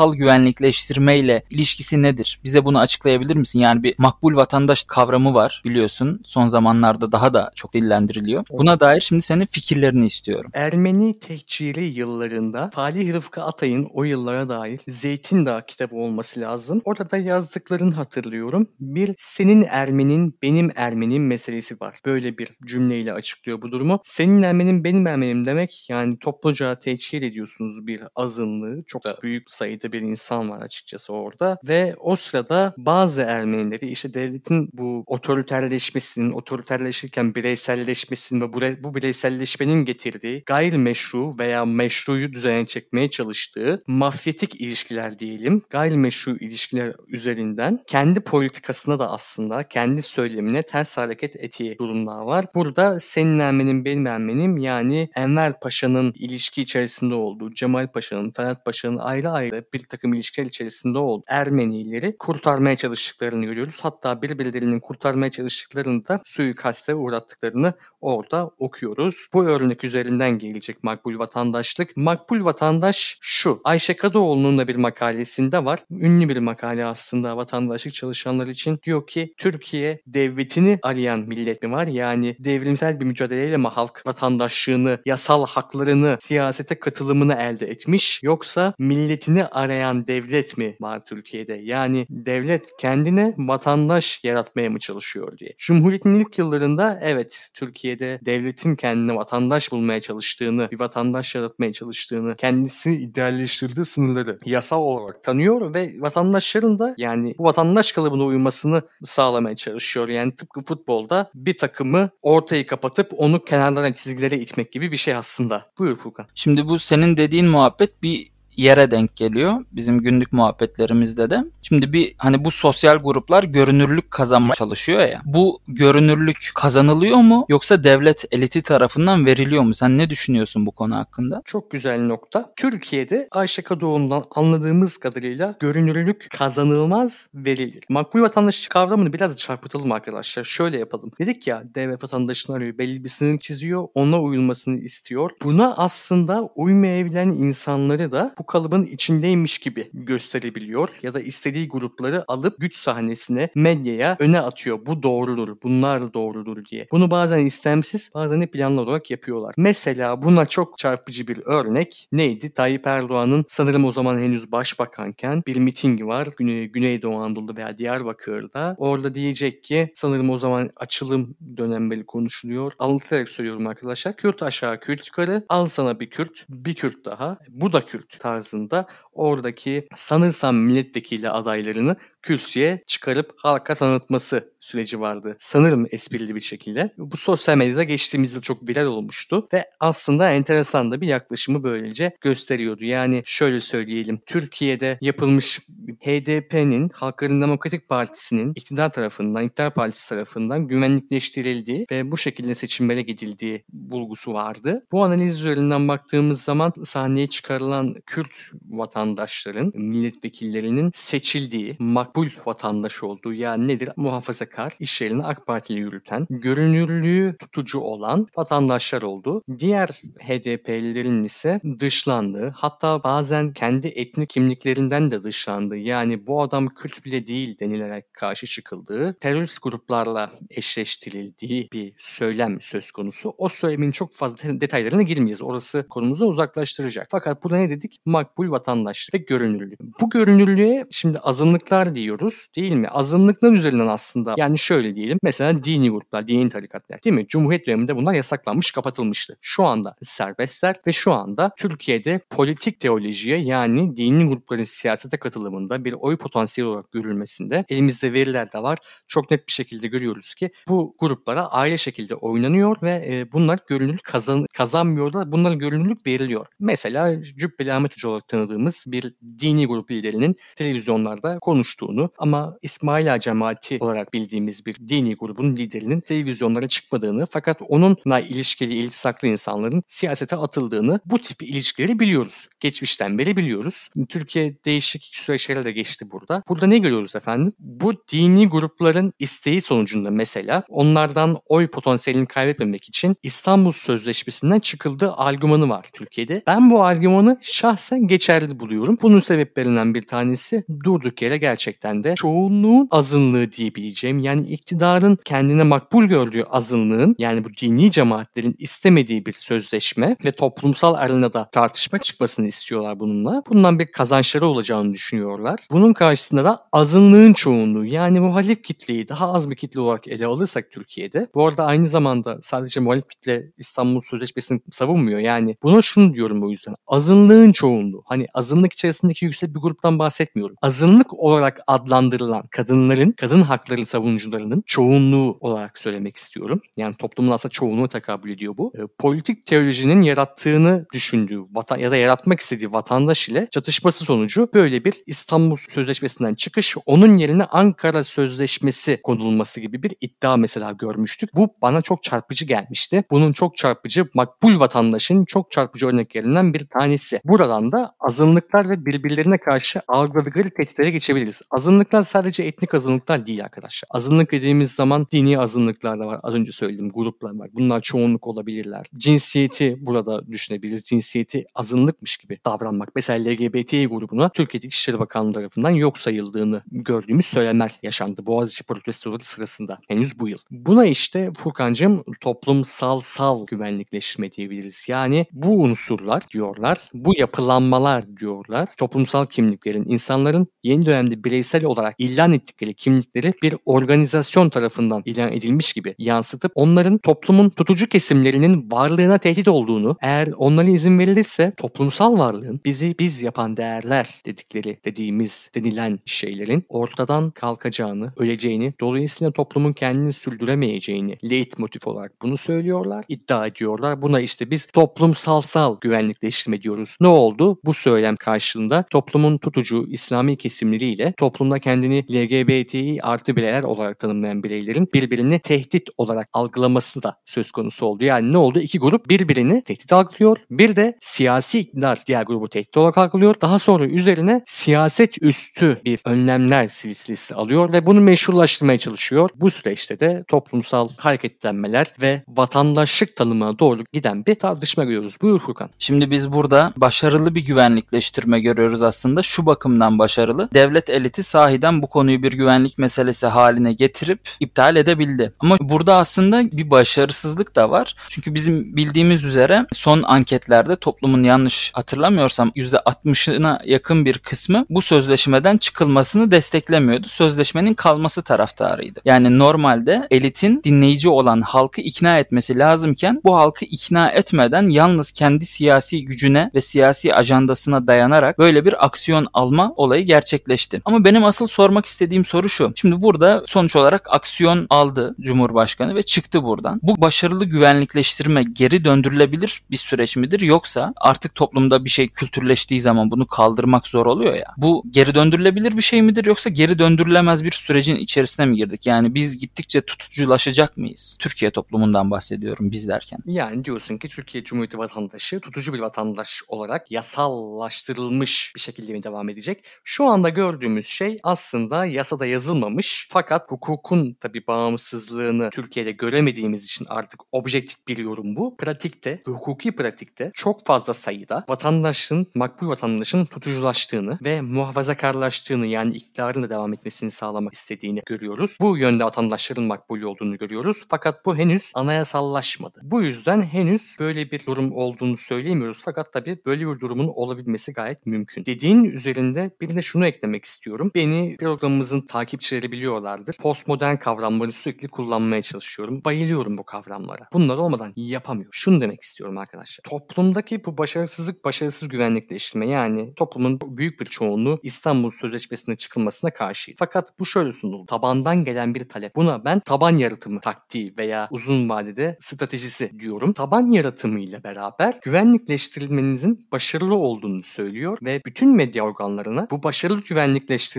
toplumsalsal 0.03 0.15
güvenlikleştirme 0.15 1.19
ile 1.19 1.43
ilişkisi 1.49 2.01
nedir? 2.01 2.39
Bize 2.43 2.65
bunu 2.65 2.79
açıklayabilir 2.79 3.35
misin? 3.35 3.59
Yani 3.59 3.83
bir 3.83 3.95
makbul 3.97 4.35
vatandaş 4.35 4.83
kavramı 4.83 5.33
var 5.33 5.61
biliyorsun. 5.65 6.21
Son 6.25 6.47
zamanlarda 6.47 7.11
daha 7.11 7.33
da 7.33 7.51
çok 7.55 7.73
dillendiriliyor. 7.73 8.45
Buna 8.49 8.79
dair 8.79 9.01
şimdi 9.01 9.21
senin 9.21 9.45
fikirlerini 9.45 10.05
istiyorum. 10.05 10.51
Ermeni 10.53 11.13
tehciri 11.19 11.83
yıllarında 11.83 12.69
Falih 12.73 13.13
Rıfkı 13.13 13.43
Atay'ın 13.43 13.89
o 13.93 14.03
yıllara 14.03 14.49
dair 14.49 14.81
Zeytin 14.87 15.45
Dağı 15.45 15.65
kitabı 15.65 15.95
olması 15.95 16.39
lazım. 16.39 16.81
Orada 16.85 17.17
yazdıklarını 17.17 17.95
hatırlıyorum. 17.95 18.67
Bir 18.79 19.15
senin 19.17 19.65
Ermenin 19.69 20.37
benim 20.41 20.71
Ermenim 20.75 21.27
meselesi 21.27 21.79
var. 21.79 21.95
Böyle 22.05 22.37
bir 22.37 22.49
cümleyle 22.65 23.13
açıklıyor 23.13 23.61
bu 23.61 23.71
durumu. 23.71 23.99
Senin 24.03 24.43
Ermenin 24.43 24.83
benim 24.83 25.07
Ermenim 25.07 25.45
demek 25.45 25.85
yani 25.89 26.19
topluca 26.19 26.79
tehcir 26.79 27.21
ediyorsunuz 27.21 27.87
bir 27.87 28.01
azınlığı. 28.15 28.83
Çok 28.87 29.03
da 29.03 29.17
büyük 29.23 29.51
sayıda 29.51 29.92
bir 29.93 30.01
insan 30.01 30.49
var 30.49 30.61
açıkçası 30.61 31.13
orada. 31.13 31.57
Ve 31.67 31.95
o 31.99 32.15
sırada 32.15 32.73
bazı 32.77 33.21
Ermenileri 33.21 33.87
işte 33.87 34.13
devletin 34.13 34.69
bu 34.73 35.03
otoriterleşmesinin, 35.07 36.31
otoriterleşirken 36.31 37.35
bireyselleşmesinin 37.35 38.41
ve 38.41 38.53
bu, 38.83 38.95
bireyselleşmenin 38.95 39.85
getirdiği 39.85 40.43
gayrimeşru 40.45 41.37
veya 41.39 41.65
meşruyu 41.65 42.33
düzene 42.33 42.65
çekmeye 42.65 43.09
çalıştığı 43.09 43.83
mafyatik 43.87 44.61
ilişkiler 44.61 45.19
diyelim, 45.19 45.61
gayrimeşru 45.69 46.37
ilişkiler 46.37 46.93
üzerinden 47.07 47.79
kendi 47.87 48.19
politikasına 48.19 48.99
da 48.99 49.11
aslında 49.11 49.67
kendi 49.67 50.01
söylemine 50.01 50.61
ters 50.61 50.97
hareket 50.97 51.35
ettiği 51.35 51.77
durumlar 51.77 52.23
var. 52.23 52.45
Burada 52.55 52.99
senin 52.99 53.39
Ermenin 53.39 53.85
benim 53.85 54.07
Ermenim 54.07 54.57
yani 54.57 55.09
Enver 55.15 55.59
Paşa'nın 55.59 56.13
ilişki 56.15 56.61
içerisinde 56.61 57.13
olduğu, 57.13 57.53
Cemal 57.53 57.87
Paşa'nın, 57.87 58.31
Ferhat 58.31 58.65
Paşa'nın 58.65 58.97
ayrı 58.97 59.29
ayrı 59.29 59.65
bir 59.73 59.82
takım 59.87 60.13
ilişkiler 60.13 60.45
içerisinde 60.47 60.97
olduğu 60.97 61.23
Ermenileri 61.27 62.17
kurtarmaya 62.17 62.75
çalıştıklarını 62.75 63.45
görüyoruz. 63.45 63.79
Hatta 63.81 64.21
birbirlerinin 64.21 64.79
kurtarmaya 64.79 65.31
çalıştıklarını 65.31 66.07
da 66.07 66.21
suikaste 66.25 66.95
uğrattıklarını 66.95 67.73
orada 68.01 68.51
okuyoruz. 68.57 69.27
Bu 69.33 69.45
örnek 69.45 69.83
üzerinden 69.83 70.37
gelecek 70.37 70.83
makbul 70.83 71.19
vatandaşlık. 71.19 71.97
Makbul 71.97 72.45
vatandaş 72.45 73.17
şu. 73.21 73.61
Ayşe 73.63 73.93
Kadıoğlu'nun 73.93 74.57
da 74.57 74.67
bir 74.67 74.75
makalesinde 74.75 75.65
var. 75.65 75.79
Ünlü 75.91 76.29
bir 76.29 76.37
makale 76.37 76.85
aslında 76.85 77.37
vatandaşlık 77.37 77.93
çalışanlar 77.93 78.47
için. 78.47 78.79
Diyor 78.85 79.07
ki 79.07 79.33
Türkiye 79.37 80.01
devletini 80.07 80.79
arayan 80.83 81.19
millet 81.19 81.63
mi 81.63 81.71
var? 81.71 81.87
Yani 81.87 82.35
devrimsel 82.39 82.99
bir 82.99 83.05
mücadeleyle 83.05 83.57
mi 83.57 83.67
halk 83.67 84.03
vatandaşlığını, 84.05 84.99
yasal 85.05 85.45
haklarını, 85.45 86.17
siyasete 86.19 86.79
katılımını 86.79 87.33
elde 87.33 87.67
etmiş? 87.67 88.19
Yoksa 88.23 88.73
milletini 88.79 89.45
arayan 89.45 89.62
devlet 89.69 90.57
mi 90.57 90.75
var 90.81 91.05
Türkiye'de? 91.05 91.53
Yani 91.53 92.05
devlet 92.09 92.77
kendine 92.79 93.33
vatandaş 93.37 94.19
yaratmaya 94.23 94.69
mı 94.69 94.79
çalışıyor 94.79 95.37
diye. 95.37 95.53
Cumhuriyetin 95.57 96.15
ilk 96.15 96.37
yıllarında 96.37 96.99
evet 97.01 97.49
Türkiye'de 97.53 98.19
devletin 98.25 98.75
kendine 98.75 99.15
vatandaş 99.15 99.71
bulmaya 99.71 100.01
çalıştığını, 100.01 100.69
bir 100.71 100.79
vatandaş 100.79 101.35
yaratmaya 101.35 101.73
çalıştığını, 101.73 102.35
kendisi 102.35 102.91
idealleştirdiği 102.91 103.85
sınırları 103.85 104.37
yasal 104.45 104.81
olarak 104.81 105.23
tanıyor 105.23 105.73
ve 105.73 105.91
vatandaşların 105.99 106.79
da 106.79 106.95
yani 106.97 107.33
bu 107.37 107.43
vatandaş 107.43 107.91
kalıbına 107.91 108.23
uymasını 108.23 108.81
sağlamaya 109.03 109.55
çalışıyor. 109.55 110.07
Yani 110.07 110.35
tıpkı 110.35 110.61
futbolda 110.61 111.31
bir 111.35 111.57
takımı 111.57 112.09
ortayı 112.21 112.67
kapatıp 112.67 113.11
onu 113.17 113.45
kenarlara 113.45 113.93
çizgilere 113.93 114.37
itmek 114.37 114.71
gibi 114.71 114.91
bir 114.91 114.97
şey 114.97 115.15
aslında. 115.15 115.65
Buyur 115.79 115.95
Furkan. 115.95 116.25
Şimdi 116.35 116.67
bu 116.67 116.79
senin 116.79 117.17
dediğin 117.17 117.47
muhabbet 117.47 118.03
bir 118.03 118.33
yere 118.57 118.91
denk 118.91 119.15
geliyor. 119.15 119.65
Bizim 119.71 120.01
günlük 120.01 120.33
muhabbetlerimizde 120.33 121.29
de. 121.29 121.43
Şimdi 121.61 121.93
bir 121.93 122.15
hani 122.17 122.45
bu 122.45 122.51
sosyal 122.51 122.97
gruplar 122.97 123.43
görünürlük 123.43 124.11
kazanmaya 124.11 124.53
çalışıyor 124.53 124.99
ya. 124.99 125.21
Bu 125.25 125.59
görünürlük 125.67 126.51
kazanılıyor 126.55 127.17
mu 127.17 127.45
yoksa 127.49 127.83
devlet 127.83 128.25
eliti 128.31 128.61
tarafından 128.61 129.25
veriliyor 129.25 129.63
mu? 129.63 129.73
Sen 129.73 129.97
ne 129.97 130.09
düşünüyorsun 130.09 130.65
bu 130.65 130.71
konu 130.71 130.95
hakkında? 130.95 131.41
Çok 131.45 131.71
güzel 131.71 132.01
nokta. 132.01 132.53
Türkiye'de 132.55 133.27
Ayşe 133.31 133.61
Kadıoğlu'ndan 133.61 134.23
anladığımız 134.35 134.97
kadarıyla 134.97 135.55
görünürlük 135.59 136.27
kazanılmaz 136.37 137.29
verilir. 137.33 137.83
Makbul 137.89 138.21
vatandaş 138.21 138.67
kavramını 138.67 139.13
biraz 139.13 139.37
çarpıtalım 139.37 139.91
arkadaşlar. 139.91 140.43
Şöyle 140.43 140.77
yapalım. 140.77 141.11
Dedik 141.19 141.47
ya 141.47 141.63
devlet 141.75 142.03
vatandaşını 142.03 142.55
arıyor. 142.55 142.77
Belli 142.77 143.03
bir 143.03 143.09
sınır 143.09 143.39
çiziyor. 143.39 143.87
Ona 143.93 144.21
uyulmasını 144.21 144.79
istiyor. 144.79 145.31
Buna 145.43 145.75
aslında 145.75 146.49
uymayabilen 146.55 147.27
insanları 147.29 148.11
da 148.11 148.35
bu 148.39 148.42
kalıbın 148.45 148.85
içindeymiş 148.85 149.57
gibi 149.57 149.89
gösterebiliyor 149.93 150.89
ya 151.03 151.13
da 151.13 151.19
istediği 151.19 151.67
grupları 151.67 152.23
alıp 152.27 152.59
güç 152.59 152.75
sahnesine, 152.75 153.49
medyaya 153.55 154.17
öne 154.19 154.39
atıyor. 154.39 154.85
Bu 154.85 155.03
doğrudur, 155.03 155.57
bunlar 155.63 156.13
doğrudur 156.13 156.65
diye. 156.65 156.87
Bunu 156.91 157.11
bazen 157.11 157.45
istemsiz, 157.45 158.11
bazen 158.15 158.41
de 158.41 158.45
planlı 158.45 158.81
olarak 158.81 159.11
yapıyorlar. 159.11 159.55
Mesela 159.57 160.21
buna 160.21 160.45
çok 160.45 160.77
çarpıcı 160.77 161.27
bir 161.27 161.39
örnek 161.45 162.07
neydi? 162.11 162.53
Tayyip 162.53 162.87
Erdoğan'ın 162.87 163.45
sanırım 163.47 163.85
o 163.85 163.91
zaman 163.91 164.19
henüz 164.19 164.51
başbakanken 164.51 165.43
bir 165.47 165.57
mitingi 165.57 166.07
var 166.07 166.27
Güney, 166.37 166.67
Güneydoğu 166.67 167.15
Anadolu 167.15 167.57
veya 167.57 167.77
Diyarbakır'da. 167.77 168.75
Orada 168.77 169.15
diyecek 169.15 169.63
ki 169.63 169.91
sanırım 169.93 170.29
o 170.29 170.37
zaman 170.37 170.69
açılım 170.75 171.35
dönemleri 171.57 172.05
konuşuluyor. 172.05 172.71
Anlatarak 172.79 173.29
söylüyorum 173.29 173.67
arkadaşlar. 173.67 174.15
Kürt 174.15 174.43
aşağı 174.43 174.79
Kürt 174.79 175.07
yukarı. 175.07 175.45
Al 175.49 175.65
sana 175.65 175.99
bir 175.99 176.09
Kürt, 176.09 176.45
bir 176.49 176.73
Kürt 176.73 177.05
daha. 177.05 177.37
Bu 177.49 177.73
da 177.73 177.85
Kürt 177.85 178.19
tarzında 178.33 178.85
oradaki 179.13 179.87
sanırsam 179.95 180.55
milletvekili 180.55 181.29
adaylarını 181.29 181.95
kürsüye 182.23 182.83
çıkarıp 182.87 183.33
halka 183.37 183.75
tanıtması 183.75 184.53
süreci 184.59 184.99
vardı. 184.99 185.35
Sanırım 185.39 185.87
esprili 185.91 186.35
bir 186.35 186.41
şekilde. 186.41 186.93
Bu 186.97 187.17
sosyal 187.17 187.57
medyada 187.57 187.83
geçtiğimiz 187.83 188.33
yıl 188.33 188.41
çok 188.41 188.69
viral 188.69 188.85
olmuştu 188.85 189.47
ve 189.53 189.65
aslında 189.79 190.31
enteresan 190.31 190.91
da 190.91 191.01
bir 191.01 191.07
yaklaşımı 191.07 191.63
böylece 191.63 192.11
gösteriyordu. 192.21 192.85
Yani 192.85 193.21
şöyle 193.25 193.59
söyleyelim. 193.59 194.19
Türkiye'de 194.25 194.97
yapılmış 195.01 195.59
HDP'nin, 195.99 196.89
Halkların 196.89 197.41
Demokratik 197.41 197.89
Partisi'nin 197.89 198.53
iktidar 198.55 198.93
tarafından, 198.93 199.43
iktidar 199.43 199.73
partisi 199.73 200.09
tarafından 200.09 200.67
güvenlikleştirildiği 200.67 201.85
ve 201.91 202.11
bu 202.11 202.17
şekilde 202.17 202.55
seçimlere 202.55 203.01
gidildiği 203.01 203.63
bulgusu 203.69 204.33
vardı. 204.33 204.83
Bu 204.91 205.03
analiz 205.03 205.39
üzerinden 205.39 205.87
baktığımız 205.87 206.41
zaman 206.41 206.73
sahneye 206.83 207.27
çıkarılan 207.27 207.95
Kürt 208.05 208.35
vatandaşların, 208.69 209.71
milletvekillerinin 209.75 210.91
seçildiği, 210.93 211.75
makbul 212.15 212.29
vatandaş 212.45 213.03
olduğu 213.03 213.33
yani 213.33 213.67
nedir? 213.67 213.89
Muhafazakar, 213.95 214.73
iş 214.79 215.01
yerini 215.01 215.23
AK 215.23 215.45
Partili 215.47 215.79
yürüten, 215.79 216.27
görünürlüğü 216.29 217.35
tutucu 217.39 217.79
olan 217.79 218.27
vatandaşlar 218.37 219.01
oldu. 219.01 219.43
Diğer 219.59 219.87
HDP'lilerin 220.19 221.23
ise 221.23 221.61
dışlandığı, 221.79 222.53
hatta 222.55 223.03
bazen 223.03 223.53
kendi 223.53 223.87
etnik 223.87 224.29
kimliklerinden 224.29 225.11
de 225.11 225.23
dışlandığı, 225.23 225.77
yani 225.77 226.27
bu 226.27 226.41
adam 226.41 226.67
Kürt 226.67 227.05
bile 227.05 227.27
değil 227.27 227.59
denilerek 227.59 228.13
karşı 228.13 228.47
çıkıldığı, 228.47 229.13
terörist 229.19 229.63
gruplarla 229.63 230.31
eşleştirildiği 230.49 231.69
bir 231.73 231.93
söylem 231.97 232.61
söz 232.61 232.91
konusu. 232.91 233.33
O 233.37 233.49
söylemin 233.49 233.91
çok 233.91 234.13
fazla 234.13 234.61
detaylarına 234.61 235.01
girmeyiz. 235.01 235.41
Orası 235.41 235.85
konumuzu 235.89 236.25
uzaklaştıracak. 236.25 237.07
Fakat 237.11 237.43
burada 237.43 237.57
ne 237.57 237.69
dedik? 237.69 237.95
Makbul 238.05 238.51
vatandaş 238.51 239.09
ve 239.13 239.17
görünürlük. 239.17 239.79
Bu 240.01 240.09
görünürlüğe 240.09 240.85
şimdi 240.91 241.19
azınlıklar 241.19 241.95
diyelim 241.95 242.02
giyiyoruz 242.03 242.47
değil 242.55 242.73
mi? 242.73 242.87
Azınlıklar 242.87 243.51
üzerinden 243.51 243.87
aslında 243.87 244.33
yani 244.37 244.57
şöyle 244.57 244.95
diyelim 244.95 245.19
mesela 245.23 245.63
dini 245.63 245.89
gruplar, 245.89 246.27
dini 246.27 246.49
tarikatlar 246.49 247.03
değil 247.03 247.15
mi? 247.15 247.27
Cumhuriyet 247.27 247.67
döneminde 247.67 247.95
bunlar 247.95 248.13
yasaklanmış, 248.13 248.71
kapatılmıştı. 248.71 249.37
Şu 249.41 249.63
anda 249.63 249.95
serbestler 250.01 250.75
ve 250.87 250.91
şu 250.91 251.13
anda 251.13 251.51
Türkiye'de 251.57 252.19
politik 252.29 252.79
teolojiye 252.79 253.37
yani 253.37 253.97
dini 253.97 254.27
grupların 254.27 254.63
siyasete 254.63 255.17
katılımında 255.17 255.85
bir 255.85 255.93
oy 255.93 256.17
potansiyeli 256.17 256.69
olarak 256.71 256.91
görülmesinde 256.91 257.65
elimizde 257.69 258.13
veriler 258.13 258.51
de 258.51 258.63
var. 258.63 258.77
Çok 259.07 259.31
net 259.31 259.47
bir 259.47 259.51
şekilde 259.51 259.87
görüyoruz 259.87 260.33
ki 260.33 260.49
bu 260.67 260.95
gruplara 260.99 261.47
aile 261.47 261.77
şekilde 261.77 262.15
oynanıyor 262.15 262.77
ve 262.81 263.05
e, 263.09 263.31
bunlar 263.31 263.59
görünürlük 263.67 264.03
kazan, 264.03 264.45
kazanmıyorlar. 264.53 265.31
Bunlara 265.31 265.53
görünürlük 265.53 266.07
veriliyor. 266.07 266.45
Mesela 266.59 267.23
Cübbeli 267.23 267.73
Ahmet 267.73 267.95
Hoca 267.95 268.09
olarak 268.09 268.27
tanıdığımız 268.27 268.85
bir 268.87 269.13
dini 269.39 269.67
grup 269.67 269.91
liderinin 269.91 270.35
televizyonlarda 270.55 271.39
konuştuğunu 271.39 271.92
ama 272.17 272.57
İsmaila 272.61 273.19
cemaati 273.19 273.77
olarak 273.79 274.13
bildiğimiz 274.13 274.65
bir 274.65 274.75
dini 274.87 275.15
grubun 275.15 275.55
liderinin 275.57 275.99
televizyonlara 275.99 276.67
çıkmadığını 276.67 277.27
fakat 277.29 277.61
onunla 277.69 278.19
ilişkili 278.19 278.75
iltisaklı 278.75 279.27
insanların 279.27 279.83
siyasete 279.87 280.35
atıldığını 280.35 280.99
bu 281.05 281.19
tip 281.19 281.43
ilişkileri 281.43 281.99
biliyoruz. 281.99 282.47
Geçmişten 282.59 283.17
beri 283.17 283.37
biliyoruz. 283.37 283.89
Türkiye 284.09 284.55
değişik 284.65 285.03
süreçlere 285.03 285.63
de 285.63 285.71
geçti 285.71 286.11
burada. 286.11 286.43
Burada 286.49 286.67
ne 286.67 286.77
görüyoruz 286.77 287.15
efendim? 287.15 287.53
Bu 287.59 287.93
dini 288.11 288.47
grupların 288.47 289.13
isteği 289.19 289.61
sonucunda 289.61 290.11
mesela 290.11 290.63
onlardan 290.69 291.37
oy 291.47 291.67
potansiyelini 291.67 292.25
kaybetmemek 292.25 292.83
için 292.83 293.15
İstanbul 293.23 293.71
Sözleşmesi'nden 293.71 294.59
çıkıldığı 294.59 295.13
argümanı 295.13 295.69
var 295.69 295.85
Türkiye'de. 295.93 296.43
Ben 296.47 296.71
bu 296.71 296.83
argümanı 296.83 297.37
şahsen 297.41 298.07
geçerli 298.07 298.59
buluyorum. 298.59 298.97
Bunun 299.01 299.19
sebeplerinden 299.19 299.93
bir 299.93 300.01
tanesi 300.07 300.63
durduk 300.83 301.21
yere 301.21 301.37
gerçekten 301.83 302.03
de 302.03 302.15
çoğunluğun 302.15 302.87
azınlığı 302.91 303.51
diyebileceğim 303.51 304.19
yani 304.19 304.47
iktidarın 304.47 305.17
kendine 305.25 305.63
makbul 305.63 306.05
gördüğü 306.05 306.43
azınlığın 306.43 307.15
yani 307.17 307.43
bu 307.43 307.49
dini 307.61 307.91
cemaatlerin 307.91 308.55
istemediği 308.59 309.25
bir 309.25 309.31
sözleşme 309.31 310.15
ve 310.25 310.31
toplumsal 310.31 310.93
arenada 310.93 311.49
tartışma 311.51 311.99
çıkmasını 311.99 312.47
istiyorlar 312.47 312.99
bununla. 312.99 313.43
Bundan 313.49 313.79
bir 313.79 313.91
kazançları 313.91 314.45
olacağını 314.45 314.93
düşünüyorlar. 314.93 315.59
Bunun 315.71 315.93
karşısında 315.93 316.43
da 316.43 316.67
azınlığın 316.71 317.33
çoğunluğu 317.33 317.85
yani 317.85 318.19
muhalif 318.19 318.63
kitleyi 318.63 319.07
daha 319.07 319.33
az 319.33 319.49
bir 319.49 319.55
kitle 319.55 319.79
olarak 319.79 320.07
ele 320.07 320.25
alırsak 320.25 320.71
Türkiye'de. 320.71 321.27
Bu 321.35 321.47
arada 321.47 321.65
aynı 321.65 321.87
zamanda 321.87 322.37
sadece 322.41 322.79
muhalif 322.79 323.09
kitle 323.09 323.51
İstanbul 323.57 324.01
Sözleşmesi'ni 324.01 324.61
savunmuyor. 324.71 325.19
Yani 325.19 325.57
buna 325.63 325.81
şunu 325.81 326.13
diyorum 326.13 326.43
o 326.43 326.49
yüzden. 326.49 326.75
Azınlığın 326.87 327.51
çoğunluğu. 327.51 328.03
Hani 328.05 328.27
azınlık 328.33 328.73
içerisindeki 328.73 329.25
yüksek 329.25 329.55
bir 329.55 329.59
gruptan 329.59 329.99
bahsetmiyorum. 329.99 330.55
Azınlık 330.61 331.13
olarak 331.13 331.59
adlandırılan 331.73 332.43
kadınların, 332.51 333.11
kadın 333.11 333.41
hakları 333.41 333.85
savunucularının 333.85 334.63
çoğunluğu 334.65 335.37
olarak 335.41 335.77
söylemek 335.77 336.17
istiyorum. 336.17 336.61
Yani 336.77 336.95
toplumun 336.95 337.31
aslında 337.31 337.51
çoğunluğu 337.51 337.87
tekabül 337.87 338.31
ediyor 338.31 338.57
bu. 338.57 338.73
E, 338.77 338.81
politik 338.99 339.45
teolojinin 339.45 340.01
yarattığını 340.01 340.85
düşündüğü 340.93 341.41
vatan 341.51 341.77
ya 341.77 341.91
da 341.91 341.97
yaratmak 341.97 342.39
istediği 342.39 342.71
vatandaş 342.71 343.29
ile 343.29 343.47
çatışması 343.51 344.05
sonucu 344.05 344.49
böyle 344.53 344.85
bir 344.85 344.93
İstanbul 345.05 345.55
Sözleşmesi'nden 345.55 346.35
çıkış, 346.35 346.75
onun 346.85 347.17
yerine 347.17 347.43
Ankara 347.43 348.03
Sözleşmesi 348.03 348.99
konulması 349.03 349.59
gibi 349.59 349.83
bir 349.83 349.93
iddia 350.01 350.37
mesela 350.37 350.71
görmüştük. 350.71 351.35
Bu 351.35 351.55
bana 351.61 351.81
çok 351.81 352.03
çarpıcı 352.03 352.45
gelmişti. 352.45 353.03
Bunun 353.11 353.31
çok 353.31 353.57
çarpıcı, 353.57 354.05
makbul 354.13 354.59
vatandaşın 354.59 355.25
çok 355.25 355.51
çarpıcı 355.51 355.87
örneklerinden 355.87 356.53
bir 356.53 356.67
tanesi. 356.67 357.21
Buradan 357.25 357.71
da 357.71 357.91
azınlıklar 357.99 358.69
ve 358.69 358.85
birbirlerine 358.85 359.37
karşı 359.37 359.81
algıladıkları 359.87 360.49
tehditlere 360.49 360.89
geçebiliriz. 360.91 361.41
Azınlıklar 361.53 362.01
sadece 362.01 362.43
etnik 362.43 362.73
azınlıklar 362.73 363.25
değil 363.25 363.43
arkadaşlar. 363.43 363.87
Azınlık 363.91 364.31
dediğimiz 364.31 364.71
zaman 364.71 365.07
dini 365.11 365.39
azınlıklar 365.39 365.99
da 365.99 366.07
var. 366.07 366.19
Az 366.23 366.33
önce 366.33 366.51
söylediğim 366.51 366.91
gruplar 366.91 367.35
var. 367.35 367.49
Bunlar 367.53 367.81
çoğunluk 367.81 368.27
olabilirler. 368.27 368.85
Cinsiyeti 368.97 369.77
burada 369.79 370.27
düşünebiliriz. 370.27 370.83
Cinsiyeti 370.83 371.45
azınlıkmış 371.55 372.17
gibi 372.17 372.39
davranmak. 372.45 372.89
Mesela 372.95 373.29
LGBT 373.29 373.71
grubuna 373.71 374.29
Türkiye 374.29 374.59
İçişleri 374.63 374.99
Bakanlığı 374.99 375.33
tarafından 375.33 375.69
yok 375.69 375.97
sayıldığını 375.97 376.63
gördüğümüz 376.71 377.25
söylemler 377.25 377.71
yaşandı. 377.83 378.25
Boğaziçi 378.25 378.63
protestoları 378.63 379.23
sırasında. 379.23 379.79
Henüz 379.87 380.19
bu 380.19 380.29
yıl. 380.29 380.39
Buna 380.51 380.85
işte 380.85 381.31
Furkan'cığım 381.37 382.03
toplumsal 382.21 383.01
sal 383.01 383.45
güvenlikleştirme 383.45 384.31
diyebiliriz. 384.31 384.85
Yani 384.87 385.25
bu 385.31 385.61
unsurlar 385.61 386.23
diyorlar, 386.33 386.89
bu 386.93 387.13
yapılanmalar 387.17 388.17
diyorlar. 388.17 388.69
Toplumsal 388.77 389.25
kimliklerin, 389.25 389.85
insanların 389.89 390.47
yeni 390.63 390.85
dönemde 390.85 391.23
bireysel 391.43 391.65
olarak 391.65 391.95
ilan 391.97 392.33
ettikleri 392.33 392.73
kimlikleri 392.73 393.33
bir 393.43 393.55
organizasyon 393.65 394.49
tarafından 394.49 395.01
ilan 395.05 395.31
edilmiş 395.31 395.73
gibi 395.73 395.95
yansıtıp 395.97 396.51
onların 396.55 396.97
toplumun 396.97 397.49
tutucu 397.49 397.87
kesimlerinin 397.87 398.71
varlığına 398.71 399.17
tehdit 399.17 399.47
olduğunu, 399.47 399.97
eğer 400.01 400.29
onlara 400.37 400.67
izin 400.67 400.99
verilirse 400.99 401.53
toplumsal 401.57 402.17
varlığın 402.17 402.61
bizi 402.65 402.95
biz 402.99 403.21
yapan 403.21 403.57
değerler 403.57 404.21
dedikleri 404.25 404.77
dediğimiz 404.85 405.51
denilen 405.55 405.99
şeylerin 406.05 406.63
ortadan 406.69 407.31
kalkacağını, 407.31 408.13
öleceğini, 408.17 408.73
dolayısıyla 408.81 409.31
toplumun 409.31 409.73
kendini 409.73 410.13
sürdüremeyeceğini 410.13 411.17
leit 411.29 411.59
motif 411.59 411.87
olarak 411.87 412.21
bunu 412.21 412.37
söylüyorlar, 412.37 413.05
iddia 413.07 413.47
ediyorlar. 413.47 414.01
Buna 414.01 414.19
işte 414.19 414.51
biz 414.51 414.65
toplumsalsal 414.65 415.77
güvenlikleştirme 415.81 416.61
diyoruz. 416.61 416.97
Ne 417.01 417.07
oldu? 417.07 417.59
Bu 417.65 417.73
söylem 417.73 418.15
karşılığında 418.15 418.85
toplumun 418.89 419.37
tutucu 419.37 419.85
İslami 419.89 420.37
kesimleriyle 420.37 421.13
toplumda 421.33 421.59
kendini 421.59 422.05
LGBTİ 422.11 422.99
artı 423.03 423.35
bireyler 423.35 423.63
olarak 423.63 423.99
tanımlayan 423.99 424.43
bireylerin 424.43 424.89
birbirini 424.93 425.39
tehdit 425.39 425.89
olarak 425.97 426.29
algılaması 426.33 427.03
da 427.03 427.15
söz 427.25 427.51
konusu 427.51 427.85
oldu. 427.85 428.03
Yani 428.03 428.33
ne 428.33 428.37
oldu? 428.37 428.59
İki 428.59 428.79
grup 428.79 429.09
birbirini 429.09 429.63
tehdit 429.63 429.93
algılıyor. 429.93 430.37
Bir 430.51 430.75
de 430.75 430.97
siyasi 431.01 431.59
iktidar 431.59 431.99
diğer 432.07 432.23
grubu 432.23 432.49
tehdit 432.49 432.77
olarak 432.77 432.97
algılıyor. 432.97 433.35
Daha 433.41 433.59
sonra 433.59 433.85
üzerine 433.85 434.41
siyaset 434.45 435.21
üstü 435.21 435.81
bir 435.85 435.99
önlemler 436.05 436.67
silsilesi 436.67 437.35
alıyor 437.35 437.73
ve 437.73 437.85
bunu 437.85 438.01
meşrulaştırmaya 438.01 438.77
çalışıyor. 438.77 439.29
Bu 439.35 439.51
süreçte 439.51 439.99
de 439.99 440.23
toplumsal 440.27 440.89
hareketlenmeler 440.97 441.87
ve 442.01 442.23
vatandaşlık 442.27 443.15
tanımına 443.15 443.59
doğru 443.59 443.83
giden 443.93 444.25
bir 444.25 444.35
tartışma 444.35 444.83
görüyoruz. 444.83 445.17
Buyur 445.21 445.39
Furkan. 445.39 445.69
Şimdi 445.79 446.11
biz 446.11 446.31
burada 446.31 446.73
başarılı 446.77 447.35
bir 447.35 447.45
güvenlikleştirme 447.45 448.39
görüyoruz 448.39 448.83
aslında. 448.83 449.23
Şu 449.23 449.45
bakımdan 449.45 449.99
başarılı. 449.99 450.49
Devlet 450.53 450.89
eliti 450.89 451.22
sahiden 451.23 451.81
bu 451.81 451.87
konuyu 451.87 452.23
bir 452.23 452.31
güvenlik 452.31 452.77
meselesi 452.77 453.27
haline 453.27 453.73
getirip 453.73 454.19
iptal 454.39 454.75
edebildi. 454.75 455.33
Ama 455.39 455.57
burada 455.61 455.95
aslında 455.95 456.51
bir 456.51 456.69
başarısızlık 456.69 457.55
da 457.55 457.71
var. 457.71 457.95
Çünkü 458.09 458.35
bizim 458.35 458.75
bildiğimiz 458.75 459.23
üzere 459.23 459.65
son 459.71 460.03
anketlerde 460.03 460.75
toplumun 460.75 461.23
yanlış 461.23 461.71
hatırlamıyorsam 461.73 462.49
%60'ına 462.49 463.59
yakın 463.65 464.05
bir 464.05 464.17
kısmı 464.17 464.65
bu 464.69 464.81
sözleşmeden 464.81 465.57
çıkılmasını 465.57 466.31
desteklemiyordu. 466.31 467.07
Sözleşmenin 467.07 467.73
kalması 467.73 468.23
taraftarıydı. 468.23 469.01
Yani 469.05 469.39
normalde 469.39 470.07
elitin 470.11 470.61
dinleyici 470.63 471.09
olan 471.09 471.41
halkı 471.41 471.81
ikna 471.81 472.19
etmesi 472.19 472.59
lazımken 472.59 473.21
bu 473.23 473.35
halkı 473.35 473.65
ikna 473.65 474.09
etmeden 474.09 474.69
yalnız 474.69 475.11
kendi 475.11 475.45
siyasi 475.45 476.05
gücüne 476.05 476.51
ve 476.55 476.61
siyasi 476.61 477.15
ajandasına 477.15 477.87
dayanarak 477.87 478.39
böyle 478.39 478.65
bir 478.65 478.85
aksiyon 478.85 479.27
alma 479.33 479.73
olayı 479.75 480.05
gerçekleşti. 480.05 480.81
Ama 480.85 481.05
benim 481.13 481.25
asıl 481.25 481.47
sormak 481.47 481.85
istediğim 481.85 482.25
soru 482.25 482.49
şu. 482.49 482.73
Şimdi 482.75 483.01
burada 483.01 483.43
sonuç 483.47 483.75
olarak 483.75 484.05
aksiyon 484.09 484.67
aldı 484.69 485.15
Cumhurbaşkanı 485.21 485.95
ve 485.95 486.03
çıktı 486.03 486.43
buradan. 486.43 486.79
Bu 486.83 487.01
başarılı 487.01 487.45
güvenlikleştirme 487.45 488.43
geri 488.43 488.85
döndürülebilir 488.85 489.61
bir 489.71 489.77
süreç 489.77 490.17
midir 490.17 490.39
yoksa 490.39 490.93
artık 490.97 491.35
toplumda 491.35 491.85
bir 491.85 491.89
şey 491.89 492.07
kültürleştiği 492.07 492.81
zaman 492.81 493.11
bunu 493.11 493.27
kaldırmak 493.27 493.87
zor 493.87 494.05
oluyor 494.05 494.33
ya. 494.33 494.53
Bu 494.57 494.83
geri 494.89 495.15
döndürülebilir 495.15 495.77
bir 495.77 495.81
şey 495.81 496.01
midir 496.01 496.25
yoksa 496.25 496.49
geri 496.49 496.79
döndürülemez 496.79 497.43
bir 497.43 497.51
sürecin 497.51 497.95
içerisine 497.95 498.45
mi 498.45 498.57
girdik? 498.57 498.85
Yani 498.85 499.15
biz 499.15 499.37
gittikçe 499.37 499.81
tutuculaşacak 499.81 500.77
mıyız? 500.77 501.17
Türkiye 501.19 501.51
toplumundan 501.51 502.11
bahsediyorum 502.11 502.71
biz 502.71 502.87
derken. 502.87 503.19
Yani 503.25 503.65
diyorsun 503.65 503.97
ki 503.97 504.09
Türkiye 504.09 504.43
Cumhuriyeti 504.43 504.77
vatandaşı 504.77 505.39
tutucu 505.39 505.73
bir 505.73 505.79
vatandaş 505.79 506.41
olarak 506.47 506.91
yasallaştırılmış 506.91 508.51
bir 508.55 508.61
şekilde 508.61 508.93
mi 508.93 509.03
devam 509.03 509.29
edecek? 509.29 509.65
Şu 509.83 510.05
anda 510.05 510.29
gördüğümüz 510.29 510.85
şey 510.85 511.02
aslında 511.23 511.85
yasada 511.85 512.25
yazılmamış 512.25 513.07
fakat 513.09 513.51
hukukun 513.51 514.13
tabi 514.13 514.47
bağımsızlığını 514.47 515.49
Türkiye'de 515.49 515.91
göremediğimiz 515.91 516.65
için 516.65 516.85
artık 516.89 517.19
objektif 517.31 517.87
bir 517.87 517.97
yorum 517.97 518.35
bu. 518.35 518.57
Pratikte, 518.57 519.21
hukuki 519.25 519.75
pratikte 519.75 520.31
çok 520.33 520.65
fazla 520.65 520.93
sayıda 520.93 521.45
vatandaşın, 521.49 522.27
makbul 522.35 522.67
vatandaşın 522.67 523.25
tutuculaştığını 523.25 524.19
ve 524.23 524.41
muhafazakarlaştığını 524.41 525.65
yani 525.65 525.95
iktidarın 525.95 526.43
da 526.43 526.49
devam 526.49 526.73
etmesini 526.73 527.11
sağlamak 527.11 527.53
istediğini 527.53 528.01
görüyoruz. 528.05 528.57
Bu 528.61 528.77
yönde 528.77 529.03
vatandaşların 529.03 529.63
makbul 529.63 530.01
olduğunu 530.01 530.37
görüyoruz. 530.37 530.83
Fakat 530.89 531.25
bu 531.25 531.37
henüz 531.37 531.71
anayasallaşmadı. 531.75 532.79
Bu 532.83 533.01
yüzden 533.01 533.41
henüz 533.43 533.95
böyle 533.99 534.31
bir 534.31 534.45
durum 534.45 534.71
olduğunu 534.71 535.17
söyleyemiyoruz. 535.17 535.81
Fakat 535.85 536.13
tabii 536.13 536.37
böyle 536.45 536.67
bir 536.67 536.79
durumun 536.79 537.07
olabilmesi 537.07 537.73
gayet 537.73 538.05
mümkün. 538.05 538.45
Dediğin 538.45 538.83
üzerinde 538.83 539.51
bir 539.61 539.75
de 539.75 539.81
şunu 539.81 540.07
eklemek 540.07 540.45
istiyorum. 540.45 540.91
Beni 540.95 541.37
programımızın 541.39 542.01
takipçileri 542.01 542.71
biliyorlardır. 542.71 543.37
Postmodern 543.37 543.95
kavramları 543.95 544.51
sürekli 544.51 544.87
kullanmaya 544.87 545.41
çalışıyorum. 545.41 546.01
Bayılıyorum 546.05 546.57
bu 546.57 546.63
kavramlara. 546.63 547.27
Bunlar 547.33 547.57
olmadan 547.57 547.93
yapamıyor. 547.95 548.49
Şunu 548.51 548.81
demek 548.81 549.01
istiyorum 549.01 549.37
arkadaşlar. 549.37 549.83
Toplumdaki 549.89 550.65
bu 550.65 550.77
başarısızlık, 550.77 551.45
başarısız 551.45 551.89
güvenlikleştirme 551.89 552.67
yani 552.67 553.13
toplumun 553.15 553.59
büyük 553.65 553.99
bir 553.99 554.05
çoğunluğu 554.05 554.59
İstanbul 554.63 555.09
Sözleşmesi'ne 555.09 555.75
çıkılmasına 555.75 556.31
karşıydı. 556.31 556.75
Fakat 556.79 557.19
bu 557.19 557.25
şöyle 557.25 557.51
sunuldu. 557.51 557.85
Tabandan 557.85 558.43
gelen 558.43 558.75
bir 558.75 558.89
talep. 558.89 559.15
Buna 559.15 559.45
ben 559.45 559.59
taban 559.59 559.95
yaratımı 559.95 560.39
taktiği 560.39 560.93
veya 560.99 561.27
uzun 561.31 561.69
vadede 561.69 562.17
stratejisi 562.19 562.99
diyorum. 562.99 563.33
Taban 563.33 563.67
yaratımı 563.67 564.19
ile 564.19 564.43
beraber 564.43 564.99
güvenlikleştirilmenizin 565.03 566.47
başarılı 566.51 566.95
olduğunu 566.95 567.43
söylüyor 567.43 567.97
ve 568.01 568.21
bütün 568.25 568.55
medya 568.55 568.83
organlarına 568.83 569.47
bu 569.51 569.63
başarılı 569.63 570.01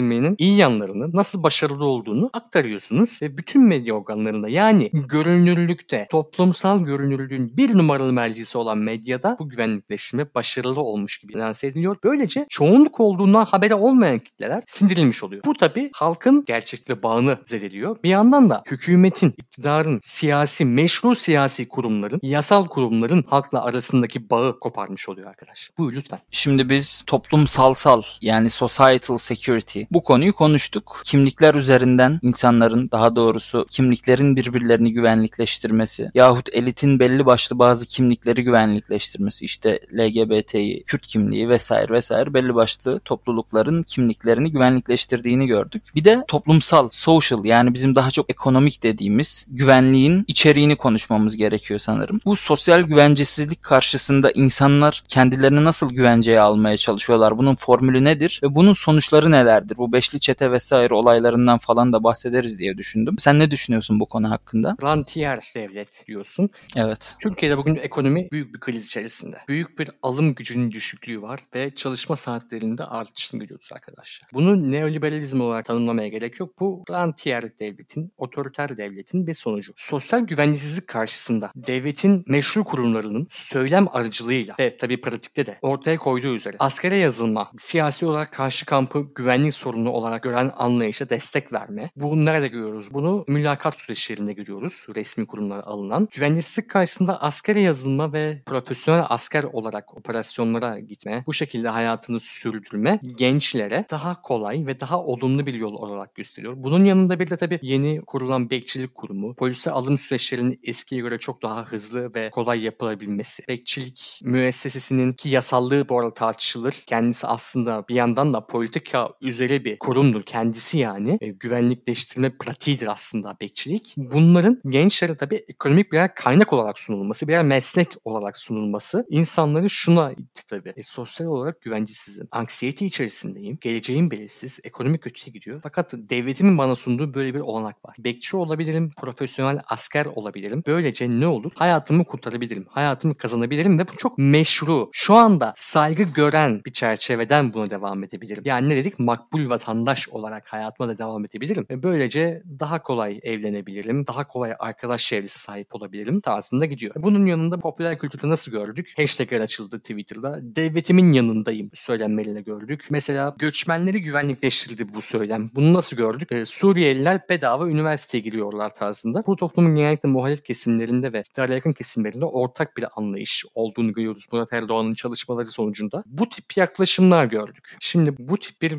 güvenlikleştirmenin 0.04 0.36
iyi 0.38 0.56
yanlarını, 0.56 1.16
nasıl 1.16 1.42
başarılı 1.42 1.84
olduğunu 1.84 2.30
aktarıyorsunuz 2.32 3.18
ve 3.22 3.36
bütün 3.36 3.62
medya 3.62 3.94
organlarında 3.94 4.48
yani 4.48 4.90
görünürlükte, 4.92 6.06
toplumsal 6.10 6.80
görünürlüğün 6.84 7.56
bir 7.56 7.78
numaralı 7.78 8.12
mercisi 8.12 8.58
olan 8.58 8.78
medyada 8.78 9.36
bu 9.40 9.48
güvenlikleştirme 9.48 10.34
başarılı 10.34 10.80
olmuş 10.80 11.18
gibi 11.18 11.38
lanse 11.38 11.66
ediliyor. 11.66 11.96
Böylece 12.04 12.46
çoğunluk 12.48 13.00
olduğundan 13.00 13.44
haberi 13.44 13.74
olmayan 13.74 14.18
kitleler 14.18 14.62
sindirilmiş 14.66 15.24
oluyor. 15.24 15.42
Bu 15.44 15.54
tabi 15.54 15.90
halkın 15.92 16.44
gerçekle 16.46 17.02
bağını 17.02 17.38
zedeliyor. 17.46 17.96
Bir 18.04 18.08
yandan 18.08 18.50
da 18.50 18.62
hükümetin, 18.70 19.34
iktidarın, 19.38 20.00
siyasi, 20.02 20.64
meşru 20.64 21.14
siyasi 21.14 21.68
kurumların, 21.68 22.20
yasal 22.22 22.66
kurumların 22.66 23.24
halkla 23.28 23.64
arasındaki 23.64 24.30
bağı 24.30 24.60
koparmış 24.60 25.08
oluyor 25.08 25.28
arkadaş. 25.28 25.70
Bu 25.78 25.92
lütfen. 25.92 26.18
Şimdi 26.30 26.68
biz 26.68 27.02
toplumsalsal 27.06 28.02
yani 28.20 28.50
societal 28.50 29.18
security 29.18 29.83
bu 29.90 30.02
konuyu 30.02 30.32
konuştuk. 30.32 31.00
Kimlikler 31.04 31.54
üzerinden 31.54 32.18
insanların 32.22 32.88
daha 32.92 33.16
doğrusu 33.16 33.66
kimliklerin 33.70 34.36
birbirlerini 34.36 34.92
güvenlikleştirmesi 34.92 36.10
yahut 36.14 36.48
elitin 36.52 36.98
belli 36.98 37.26
başlı 37.26 37.58
bazı 37.58 37.86
kimlikleri 37.86 38.44
güvenlikleştirmesi 38.44 39.44
işte 39.44 39.80
LGBT'yi, 39.92 40.84
Kürt 40.84 41.06
kimliği 41.06 41.48
vesaire 41.48 41.92
vesaire 41.92 42.34
belli 42.34 42.54
başlı 42.54 43.00
toplulukların 43.00 43.82
kimliklerini 43.82 44.50
güvenlikleştirdiğini 44.50 45.46
gördük. 45.46 45.82
Bir 45.94 46.04
de 46.04 46.24
toplumsal, 46.28 46.88
social 46.92 47.44
yani 47.44 47.74
bizim 47.74 47.94
daha 47.94 48.10
çok 48.10 48.30
ekonomik 48.30 48.82
dediğimiz 48.82 49.46
güvenliğin 49.50 50.24
içeriğini 50.26 50.76
konuşmamız 50.76 51.36
gerekiyor 51.36 51.80
sanırım. 51.80 52.20
Bu 52.24 52.36
sosyal 52.36 52.80
güvencesizlik 52.80 53.62
karşısında 53.62 54.30
insanlar 54.30 55.02
kendilerini 55.08 55.64
nasıl 55.64 55.90
güvenceye 55.90 56.40
almaya 56.40 56.76
çalışıyorlar? 56.76 57.38
Bunun 57.38 57.54
formülü 57.54 58.04
nedir? 58.04 58.40
Ve 58.42 58.54
bunun 58.54 58.72
sonuçları 58.72 59.30
nelerdir? 59.30 59.73
Bu 59.76 59.92
beşli 59.92 60.20
çete 60.20 60.52
vesaire 60.52 60.94
olaylarından 60.94 61.58
falan 61.58 61.92
da 61.92 62.04
bahsederiz 62.04 62.58
diye 62.58 62.78
düşündüm. 62.78 63.16
Sen 63.18 63.38
ne 63.38 63.50
düşünüyorsun 63.50 64.00
bu 64.00 64.06
konu 64.06 64.30
hakkında? 64.30 64.76
Rantiyer 64.82 65.52
devlet 65.54 66.04
diyorsun. 66.06 66.50
Evet. 66.76 67.16
Türkiye'de 67.22 67.56
bugün 67.58 67.76
ekonomi 67.76 68.28
büyük 68.32 68.54
bir 68.54 68.60
kriz 68.60 68.86
içerisinde. 68.86 69.36
Büyük 69.48 69.78
bir 69.78 69.90
alım 70.02 70.34
gücünün 70.34 70.70
düşüklüğü 70.70 71.22
var 71.22 71.40
ve 71.54 71.74
çalışma 71.74 72.16
saatlerinde 72.16 72.84
artışını 72.84 73.40
görüyoruz 73.40 73.68
arkadaşlar. 73.72 74.28
Bunu 74.32 74.72
neoliberalizm 74.72 75.40
olarak 75.40 75.64
tanımlamaya 75.64 76.08
gerek 76.08 76.40
yok. 76.40 76.60
Bu 76.60 76.84
rantiyer 76.90 77.58
devletin, 77.58 78.12
otoriter 78.16 78.76
devletin 78.76 79.26
bir 79.26 79.34
sonucu. 79.34 79.72
Sosyal 79.76 80.20
güvencesizlik 80.20 80.88
karşısında 80.88 81.50
devletin 81.56 82.24
meşru 82.28 82.64
kurumlarının 82.64 83.26
söylem 83.30 83.86
aracılığıyla 83.92 84.54
ve 84.58 84.76
tabii 84.76 85.00
pratikte 85.00 85.46
de 85.46 85.58
ortaya 85.62 85.98
koyduğu 85.98 86.34
üzere 86.34 86.56
askere 86.58 86.96
yazılma, 86.96 87.50
siyasi 87.58 88.06
olarak 88.06 88.32
karşı 88.32 88.66
kampı 88.66 89.06
güvenlik 89.14 89.54
sorunu 89.64 89.90
olarak 89.90 90.22
gören 90.22 90.52
anlayışa 90.56 91.08
destek 91.08 91.52
verme. 91.52 91.90
Bunu 91.96 92.24
nerede 92.24 92.48
görüyoruz? 92.48 92.94
Bunu 92.94 93.24
mülakat 93.28 93.78
süreçlerinde 93.78 94.32
görüyoruz. 94.32 94.86
Resmi 94.96 95.26
kurumlara 95.26 95.62
alınan. 95.62 96.08
Güvencesizlik 96.10 96.70
karşısında 96.70 97.22
askere 97.22 97.60
yazılma 97.60 98.12
ve 98.12 98.42
profesyonel 98.46 99.04
asker 99.08 99.44
olarak 99.44 99.96
operasyonlara 99.96 100.78
gitme, 100.78 101.24
bu 101.26 101.32
şekilde 101.32 101.68
hayatını 101.68 102.20
sürdürme 102.20 103.00
gençlere 103.16 103.84
daha 103.90 104.22
kolay 104.22 104.66
ve 104.66 104.80
daha 104.80 105.02
olumlu 105.02 105.46
bir 105.46 105.54
yol 105.54 105.72
olarak 105.72 106.14
gösteriyor. 106.14 106.54
Bunun 106.56 106.84
yanında 106.84 107.20
bir 107.20 107.30
de 107.30 107.36
tabii 107.36 107.58
yeni 107.62 108.00
kurulan 108.00 108.50
bekçilik 108.50 108.94
kurumu, 108.94 109.34
polise 109.34 109.70
alım 109.70 109.98
süreçlerinin 109.98 110.60
eskiye 110.64 111.00
göre 111.00 111.18
çok 111.18 111.42
daha 111.42 111.64
hızlı 111.64 112.14
ve 112.14 112.30
kolay 112.30 112.64
yapılabilmesi. 112.64 113.42
Bekçilik 113.48 114.20
müessesesinin 114.24 115.12
ki 115.12 115.28
yasallığı 115.28 115.88
bu 115.88 116.00
arada 116.00 116.14
tartışılır. 116.14 116.84
Kendisi 116.86 117.26
aslında 117.26 117.84
bir 117.88 117.94
yandan 117.94 118.32
da 118.34 118.46
politika 118.46 119.08
üzere 119.54 119.64
bir 119.64 119.78
kurumdur 119.78 120.22
kendisi 120.22 120.78
yani. 120.78 121.18
E, 121.20 121.28
güvenlikleştirme 121.28 122.38
pratiğidir 122.38 122.86
aslında 122.86 123.36
bekçilik. 123.40 123.94
Bunların 123.96 124.60
gençlere 124.66 125.16
tabii 125.16 125.44
ekonomik 125.48 125.92
birer 125.92 126.14
kaynak 126.14 126.52
olarak 126.52 126.78
sunulması, 126.78 127.28
birer 127.28 127.44
meslek 127.44 127.88
olarak 128.04 128.36
sunulması 128.36 129.06
insanları 129.10 129.70
şuna 129.70 130.12
itti 130.12 130.46
tabii. 130.46 130.72
E, 130.76 130.82
sosyal 130.82 131.26
olarak 131.26 131.60
güvencesizim. 131.62 132.28
Anksiyete 132.30 132.86
içerisindeyim. 132.86 133.58
Geleceğim 133.60 134.10
belirsiz. 134.10 134.60
Ekonomik 134.64 135.02
kötüye 135.02 135.32
gidiyor. 135.32 135.60
Fakat 135.62 135.92
devletimin 135.94 136.58
bana 136.58 136.76
sunduğu 136.76 137.14
böyle 137.14 137.34
bir 137.34 137.40
olanak 137.40 137.84
var. 137.84 137.96
Bekçi 137.98 138.36
olabilirim, 138.36 138.90
profesyonel 138.96 139.60
asker 139.68 140.06
olabilirim. 140.06 140.62
Böylece 140.66 141.10
ne 141.10 141.26
olur? 141.26 141.52
Hayatımı 141.54 142.04
kurtarabilirim. 142.04 142.66
Hayatımı 142.68 143.14
kazanabilirim 143.14 143.78
ve 143.78 143.88
bu 143.88 143.96
çok 143.96 144.18
meşru. 144.18 144.90
Şu 144.92 145.14
anda 145.14 145.52
saygı 145.56 146.02
gören 146.02 146.62
bir 146.66 146.72
çerçeveden 146.72 147.54
buna 147.54 147.70
devam 147.70 148.04
edebilirim. 148.04 148.42
Yani 148.46 148.68
ne 148.68 148.76
dedik? 148.76 148.98
Makbul 148.98 149.43
vatandaş 149.50 150.08
olarak 150.08 150.52
hayatıma 150.52 150.88
da 150.88 150.98
devam 150.98 151.24
edebilirim. 151.24 151.66
Ve 151.70 151.82
böylece 151.82 152.42
daha 152.60 152.82
kolay 152.82 153.20
evlenebilirim. 153.22 154.06
Daha 154.06 154.28
kolay 154.28 154.54
arkadaş 154.58 155.06
çevresi 155.06 155.38
sahip 155.38 155.74
olabilirim 155.74 156.20
tarzında 156.20 156.64
gidiyor. 156.66 156.94
Bunun 156.98 157.26
yanında 157.26 157.58
popüler 157.58 157.98
kültürde 157.98 158.28
nasıl 158.28 158.52
gördük? 158.52 158.92
Hashtagler 158.96 159.40
açıldı 159.40 159.78
Twitter'da. 159.80 160.38
Devletimin 160.42 161.12
yanındayım 161.12 161.70
söylenmelerini 161.74 162.44
gördük. 162.44 162.86
Mesela 162.90 163.34
göçmenleri 163.38 164.02
güvenlikleştirildi 164.02 164.94
bu 164.94 165.00
söylem. 165.00 165.50
Bunu 165.54 165.72
nasıl 165.72 165.96
gördük? 165.96 166.32
Ee, 166.32 166.44
Suriyeliler 166.44 167.20
bedava 167.28 167.68
üniversiteye 167.68 168.22
giriyorlar 168.22 168.74
tarzında. 168.74 169.26
Bu 169.26 169.36
toplumun 169.36 169.76
genellikle 169.76 170.08
muhalif 170.08 170.44
kesimlerinde 170.44 171.12
ve 171.12 171.20
iktidara 171.20 171.54
yakın 171.54 171.72
kesimlerinde 171.72 172.24
ortak 172.24 172.76
bir 172.76 172.84
anlayış 172.96 173.44
olduğunu 173.54 173.92
görüyoruz 173.92 174.26
Murat 174.32 174.52
Erdoğan'ın 174.52 174.92
çalışmaları 174.92 175.46
sonucunda. 175.46 176.02
Bu 176.06 176.28
tip 176.28 176.56
yaklaşımlar 176.56 177.26
gördük. 177.26 177.76
Şimdi 177.80 178.14
bu 178.18 178.38
tip 178.38 178.62
bir 178.62 178.72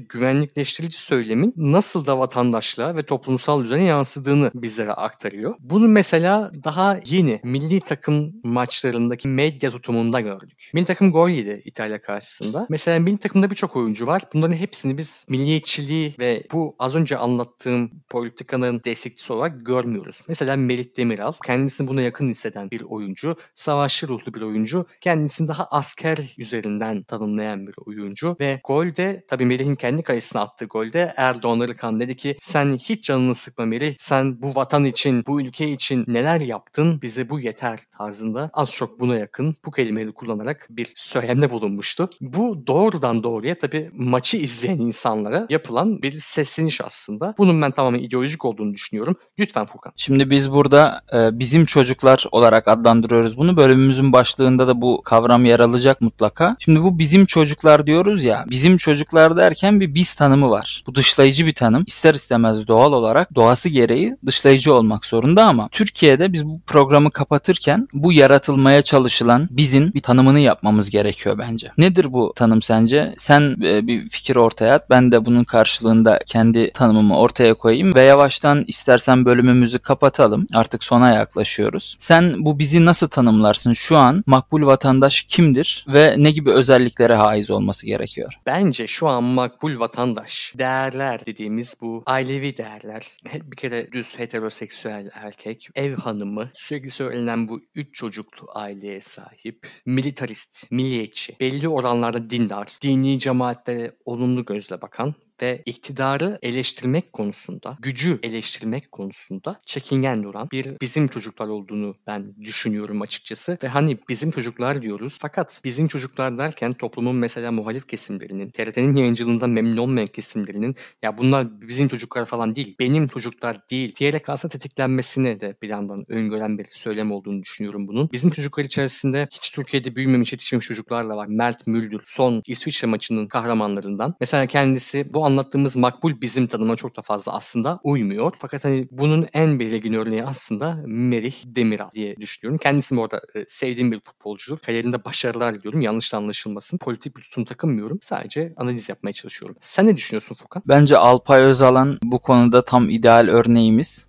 güvenlikleştirici 0.56 0.98
söylemin 0.98 1.54
nasıl 1.58 2.06
da 2.06 2.20
vatandaşlığa 2.20 2.96
ve 2.96 3.04
toplumsal 3.04 3.64
düzene 3.64 3.84
yansıdığını 3.84 4.52
bizlere 4.56 4.92
aktarıyor. 4.92 5.56
Bunu 5.60 5.88
mesela 5.88 6.52
daha 6.64 7.00
yeni 7.06 7.40
milli 7.44 7.80
takım 7.80 8.34
maçlarındaki 8.44 9.28
medya 9.28 9.72
tutumunda 9.72 10.22
gördük. 10.22 10.72
Milli 10.74 10.86
takım 10.86 11.12
gol 11.12 11.30
yedi 11.30 11.62
İtalya 11.66 12.02
karşısında. 12.02 12.68
Mesela 12.70 13.00
milli 13.00 13.18
takımda 13.18 13.50
birçok 13.50 13.76
oyuncu 13.76 14.08
var. 14.08 14.22
Bunların 14.34 14.56
hepsini 14.56 14.98
biz 14.98 15.26
milliyetçiliği 15.30 16.16
ve 16.20 16.44
bu 16.52 16.76
az 16.80 16.96
önce 16.96 17.18
anlattığım 17.18 17.92
politikanın 18.10 18.82
destekçisi 18.84 19.34
olarak 19.34 19.66
görmüyoruz. 19.66 20.22
Mesela 20.28 20.56
Merit 20.56 20.98
Demiral 20.98 21.34
kendisini 21.46 21.88
buna 21.88 22.02
yakın 22.02 22.30
hisseden 22.30 22.72
bir 22.72 22.82
oyuncu. 22.82 23.36
Savaşçı 23.56 24.08
ruhlu 24.08 24.34
bir 24.34 24.42
oyuncu. 24.42 24.86
Kendisini 25.02 25.48
daha 25.48 25.66
asker 25.66 26.18
üzerinden 26.38 27.04
tanımlayan 27.04 27.68
bir 27.68 27.76
oyuncu. 27.86 28.36
Ve 28.40 28.62
golde 28.64 29.26
tabii 29.28 29.46
Melih'in 29.46 29.76
kendi 29.76 30.04
kalesine 30.04 30.45
attığı 30.46 30.66
golde 30.66 31.14
Erdoğan 31.18 31.60
Arıkan 31.60 32.00
dedi 32.00 32.16
ki 32.16 32.36
sen 32.40 32.78
hiç 32.78 33.04
canını 33.04 33.36
sıkma 33.36 33.66
Melih. 33.66 33.96
Sen 33.98 34.42
bu 34.42 34.56
vatan 34.56 34.86
için, 34.86 35.24
bu 35.28 35.42
ülke 35.42 35.72
için 35.72 36.06
neler 36.08 36.42
yaptın? 36.42 37.02
Bize 37.02 37.30
bu 37.30 37.40
yeter 37.40 37.80
tarzında 37.98 38.50
az 38.54 38.72
çok 38.72 39.00
buna 39.00 39.16
yakın 39.16 39.56
bu 39.66 39.72
kelimeyi 39.72 40.12
kullanarak 40.12 40.68
bir 40.70 40.94
söylemde 40.96 41.52
bulunmuştu. 41.52 42.10
Bu 42.22 42.68
doğrudan 42.68 43.24
doğruya 43.24 43.58
tabii 43.58 43.90
maçı 43.94 44.38
izleyen 44.38 44.80
insanlara 44.80 45.48
yapılan 45.50 46.02
bir 46.02 46.12
sesleniş 46.12 46.82
aslında. 46.82 47.36
Bunun 47.38 47.62
ben 47.62 47.72
tamamen 47.72 48.00
ideolojik 48.00 48.46
olduğunu 48.46 48.74
düşünüyorum. 48.74 49.16
Lütfen 49.40 49.66
Furkan. 49.66 49.94
Şimdi 49.98 50.30
biz 50.30 50.52
burada 50.52 51.02
e, 51.14 51.40
bizim 51.40 51.66
çocuklar 51.66 52.26
olarak 52.32 52.68
adlandırıyoruz 52.68 53.38
bunu. 53.38 53.58
Bölümümüzün 53.58 54.14
başlığında 54.14 54.68
da 54.68 54.82
bu 54.82 55.02
kavram 55.06 55.46
yer 55.46 55.60
alacak 55.60 56.02
mutlaka. 56.02 56.56
Şimdi 56.60 56.82
bu 56.82 57.00
bizim 57.00 57.26
çocuklar 57.26 57.88
diyoruz 57.88 58.24
ya. 58.24 58.46
Bizim 58.50 58.78
çocuklar 58.78 59.38
derken 59.38 59.80
bir 59.80 59.96
biz 59.96 60.14
tanımı 60.14 60.35
var. 60.42 60.84
Bu 60.88 60.96
dışlayıcı 60.96 61.46
bir 61.46 61.54
tanım. 61.54 61.84
İster 61.88 62.14
istemez 62.16 62.68
doğal 62.68 62.94
olarak 62.94 63.36
doğası 63.36 63.70
gereği 63.70 64.18
dışlayıcı 64.26 64.74
olmak 64.74 65.06
zorunda 65.06 65.46
ama 65.46 65.70
Türkiye'de 65.72 66.34
biz 66.34 66.46
bu 66.46 66.62
programı 66.68 67.12
kapatırken 67.12 67.88
bu 67.94 68.14
yaratılmaya 68.14 68.82
çalışılan 68.82 69.48
bizim 69.52 69.94
bir 69.94 70.02
tanımını 70.02 70.40
yapmamız 70.40 70.90
gerekiyor 70.90 71.38
bence. 71.38 71.72
Nedir 71.78 72.14
bu 72.14 72.34
tanım 72.36 72.62
sence? 72.62 73.14
Sen 73.18 73.56
e, 73.64 73.88
bir 73.88 74.10
fikir 74.10 74.36
ortaya 74.36 74.76
at. 74.76 74.90
Ben 74.90 75.12
de 75.12 75.26
bunun 75.26 75.44
karşılığında 75.44 76.20
kendi 76.26 76.72
tanımımı 76.72 77.18
ortaya 77.18 77.54
koyayım 77.54 77.96
ve 77.96 78.02
yavaştan 78.02 78.64
istersen 78.68 79.26
bölümümüzü 79.26 79.80
kapatalım. 79.80 80.48
Artık 80.54 80.84
sona 80.84 81.14
yaklaşıyoruz. 81.14 81.96
Sen 82.00 82.46
bu 82.46 82.60
bizi 82.60 82.86
nasıl 82.86 83.08
tanımlarsın? 83.08 83.74
Şu 83.74 83.98
an 83.98 84.24
makbul 84.26 84.66
vatandaş 84.66 85.24
kimdir 85.24 85.86
ve 85.88 86.16
ne 86.18 86.32
gibi 86.32 86.52
özelliklere 86.52 87.16
haiz 87.16 87.52
olması 87.52 87.86
gerekiyor? 87.86 88.34
Bence 88.46 88.88
şu 88.88 89.08
an 89.08 89.24
makbul 89.24 89.80
vatandaş 89.80 90.25
vatandaş, 90.26 90.54
değerler 90.58 91.26
dediğimiz 91.26 91.76
bu 91.82 92.04
ailevi 92.06 92.58
değerler. 92.58 93.08
Bir 93.44 93.58
kere 93.58 93.92
düz 93.92 94.20
heteroseksüel 94.20 95.10
erkek, 95.14 95.70
ev 95.76 95.96
hanımı, 95.96 96.52
sürekli 96.54 96.90
söylenen 96.90 97.50
bu 97.50 97.62
üç 97.76 97.96
çocuklu 97.96 98.48
aileye 98.54 99.02
sahip, 99.02 99.68
militarist, 99.86 100.72
milliyetçi, 100.72 101.36
belli 101.40 101.70
oranlarda 101.70 102.30
dindar, 102.30 102.68
dini 102.82 103.20
cemaatlere 103.20 103.92
olumlu 104.06 104.46
gözle 104.46 104.82
bakan 104.82 105.16
ve 105.42 105.64
iktidarı 105.66 106.40
eleştirmek 106.42 107.14
konusunda, 107.14 107.78
gücü 107.82 108.20
eleştirmek 108.24 108.92
konusunda 108.92 109.60
çekingen 109.66 110.24
duran 110.24 110.48
bir 110.52 110.68
bizim 110.82 111.08
çocuklar 111.08 111.48
olduğunu 111.48 111.96
ben 112.08 112.36
düşünüyorum 112.42 113.02
açıkçası. 113.02 113.58
Ve 113.64 113.68
hani 113.68 113.98
bizim 114.10 114.32
çocuklar 114.32 114.82
diyoruz 114.82 115.18
fakat 115.22 115.62
bizim 115.64 115.88
çocuklar 115.88 116.38
derken 116.38 116.74
toplumun 116.74 117.16
mesela 117.16 117.52
muhalif 117.52 117.88
kesimlerinin, 117.88 118.50
TRT'nin 118.50 118.96
yayıncılığından 118.96 119.50
memnun 119.50 119.78
olmayan 119.78 120.08
kesimlerinin 120.08 120.76
ya 121.04 121.18
bunlar 121.18 121.62
bizim 121.62 121.88
çocuklar 121.88 122.26
falan 122.26 122.56
değil, 122.56 122.76
benim 122.80 123.08
çocuklar 123.08 123.70
değil 123.70 123.96
diyerek 123.96 124.30
aslında 124.30 124.52
tetiklenmesine 124.52 125.42
de 125.42 125.56
bir 125.62 125.70
yandan 125.70 126.06
öngören 126.08 126.58
bir 126.58 126.66
söylem 126.72 127.12
olduğunu 127.12 127.42
düşünüyorum 127.42 127.88
bunun. 127.88 128.10
Bizim 128.12 128.30
çocuklar 128.30 128.64
içerisinde 128.64 129.28
hiç 129.32 129.52
Türkiye'de 129.52 129.96
büyümemiş, 129.96 130.32
yetişmemiş 130.32 130.68
çocuklar 130.68 131.10
da 131.10 131.18
var. 131.18 131.28
Mert 131.28 131.68
Müldür 131.68 132.02
son 132.06 132.44
İsviçre 132.48 132.88
maçının 132.88 133.28
kahramanlarından. 133.28 134.16
Mesela 134.20 134.46
kendisi 134.46 135.14
bu 135.14 135.25
anlattığımız 135.26 135.76
makbul 135.76 136.22
bizim 136.22 136.48
tanıma 136.48 136.76
çok 136.76 136.98
da 136.98 137.02
fazla 137.02 137.34
aslında 137.34 137.80
uymuyor. 137.84 138.32
Fakat 138.40 138.66
hani 138.66 138.88
bunun 138.92 139.28
en 139.34 139.60
belirgin 139.60 139.94
örneği 139.94 140.24
aslında 140.24 140.80
Merih 140.86 141.36
Demiral 141.46 141.90
diye 141.94 142.16
düşünüyorum. 142.16 142.58
Kendisi 142.58 143.00
orada 143.00 143.22
e, 143.36 143.44
sevdiğim 143.48 143.92
bir 143.92 144.00
futbolcudur. 144.00 144.58
Kariyerinde 144.58 145.06
başarılar 145.06 145.56
diliyorum. 145.56 145.82
Yanlış 145.82 146.14
anlaşılmasın. 146.14 146.78
Politik 146.78 147.18
bir 147.18 147.22
tutum 147.22 147.46
takınmıyorum. 147.46 148.00
Sadece 148.02 148.54
analiz 148.58 148.90
yapmaya 148.90 149.14
çalışıyorum. 149.14 149.58
Sen 149.60 149.88
ne 149.88 149.98
düşünüyorsun 149.98 150.36
Furkan? 150.36 150.64
Bence 150.68 150.98
Alpay 150.98 151.42
Özalan 151.42 152.00
bu 152.04 152.20
konuda 152.20 152.66
tam 152.66 152.90
ideal 152.90 153.28
örneğimiz. 153.28 154.06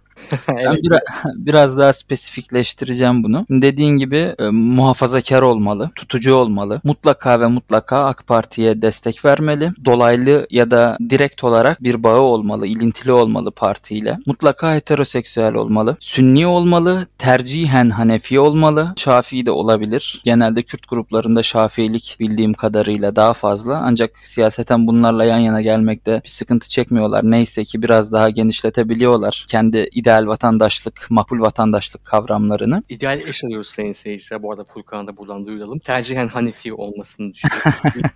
Ben 0.48 0.76
biraz, 0.82 1.00
biraz 1.36 1.78
daha 1.78 1.92
spesifikleştireceğim 1.92 3.24
bunu. 3.24 3.46
Dediğin 3.50 3.96
gibi 3.96 4.34
e, 4.38 4.48
muhafazakar 4.50 5.42
olmalı, 5.42 5.90
tutucu 5.94 6.34
olmalı. 6.34 6.80
Mutlaka 6.84 7.40
ve 7.40 7.46
mutlaka 7.46 8.04
AK 8.04 8.26
Parti'ye 8.26 8.82
destek 8.82 9.24
vermeli. 9.24 9.72
Dolaylı 9.84 10.46
ya 10.50 10.70
da 10.70 10.98
direkt 11.10 11.44
olarak 11.44 11.82
bir 11.82 12.02
bağı 12.02 12.20
olmalı, 12.20 12.66
ilintili 12.66 13.12
olmalı 13.12 13.50
partiyle. 13.50 14.18
Mutlaka 14.26 14.74
heteroseksüel 14.74 15.54
olmalı. 15.54 15.96
Sünni 16.00 16.46
olmalı, 16.46 17.06
tercihen 17.18 17.90
Hanefi 17.90 18.40
olmalı. 18.40 18.92
Şafii 18.96 19.46
de 19.46 19.50
olabilir. 19.50 20.22
Genelde 20.24 20.62
Kürt 20.62 20.88
gruplarında 20.88 21.42
Şafiilik 21.42 22.16
bildiğim 22.20 22.54
kadarıyla 22.54 23.16
daha 23.16 23.34
fazla. 23.34 23.82
Ancak 23.84 24.10
siyaseten 24.22 24.86
bunlarla 24.86 25.24
yan 25.24 25.38
yana 25.38 25.60
gelmekte 25.60 26.20
bir 26.24 26.28
sıkıntı 26.28 26.68
çekmiyorlar. 26.68 27.20
Neyse 27.24 27.64
ki 27.64 27.82
biraz 27.82 28.12
daha 28.12 28.30
genişletebiliyorlar 28.30 29.44
kendi 29.48 29.88
ideal 30.06 30.26
vatandaşlık, 30.26 31.06
makbul 31.10 31.40
vatandaşlık 31.40 32.04
kavramlarını. 32.04 32.82
İdeal 32.88 33.20
eş 33.20 33.44
arıyoruz 33.44 33.66
sayın 33.66 33.92
seyirciler. 33.92 34.42
Bu 34.42 34.52
arada 34.52 34.64
Furkan'a 34.64 35.06
da 35.06 35.16
buradan 35.16 35.46
duyuralım. 35.46 35.78
Tercihen 35.78 36.28
Hanefi 36.28 36.74
olmasını 36.74 37.32
düşünüyorum. 37.32 38.10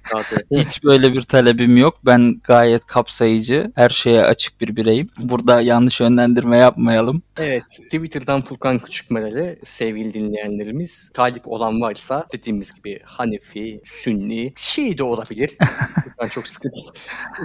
Hiç 0.56 0.84
böyle 0.84 1.12
bir 1.12 1.22
talebim 1.22 1.76
yok. 1.76 1.98
Ben 2.04 2.40
gayet 2.44 2.86
kapsayıcı, 2.86 3.72
her 3.74 3.88
şeye 3.88 4.22
açık 4.22 4.60
bir 4.60 4.76
bireyim. 4.76 5.08
Burada 5.18 5.60
yanlış 5.60 6.00
yönlendirme 6.00 6.56
yapmayalım. 6.56 7.22
Evet, 7.36 7.64
Twitter'dan 7.84 8.42
Furkan 8.42 8.78
Küçükmerel'e 8.78 9.58
sevgili 9.64 10.14
dinleyenlerimiz 10.14 11.10
talip 11.14 11.48
olan 11.48 11.80
varsa 11.80 12.26
dediğimiz 12.32 12.72
gibi 12.72 13.00
Hanefi, 13.04 13.80
Sünni, 13.84 14.52
Şii 14.56 14.98
de 14.98 15.02
olabilir. 15.02 15.50
Furkan 16.04 16.28
çok 16.28 16.48
sıkı 16.48 16.72
değil. 16.72 16.90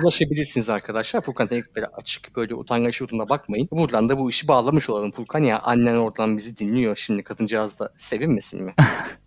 Ulaşabilirsiniz 0.02 0.70
arkadaşlar. 0.70 1.22
Furkan 1.22 1.48
teknikleri 1.48 1.86
açık. 1.86 2.36
Böyle 2.36 2.56
utangaç 2.56 3.02
yurduna 3.02 3.30
bakmayın. 3.30 3.68
Buradan 3.72 4.10
da 4.10 4.18
bu 4.18 4.30
işi 4.36 4.48
bağlamış 4.48 4.90
olalım 4.90 5.12
Furkan 5.12 5.44
ya. 5.44 5.60
Annen 5.60 5.96
oradan 5.96 6.38
bizi 6.38 6.58
dinliyor. 6.58 6.96
Şimdi 6.96 7.24
kadıncağız 7.24 7.80
da 7.80 7.90
sevinmesin 7.98 8.64
mi? 8.64 8.74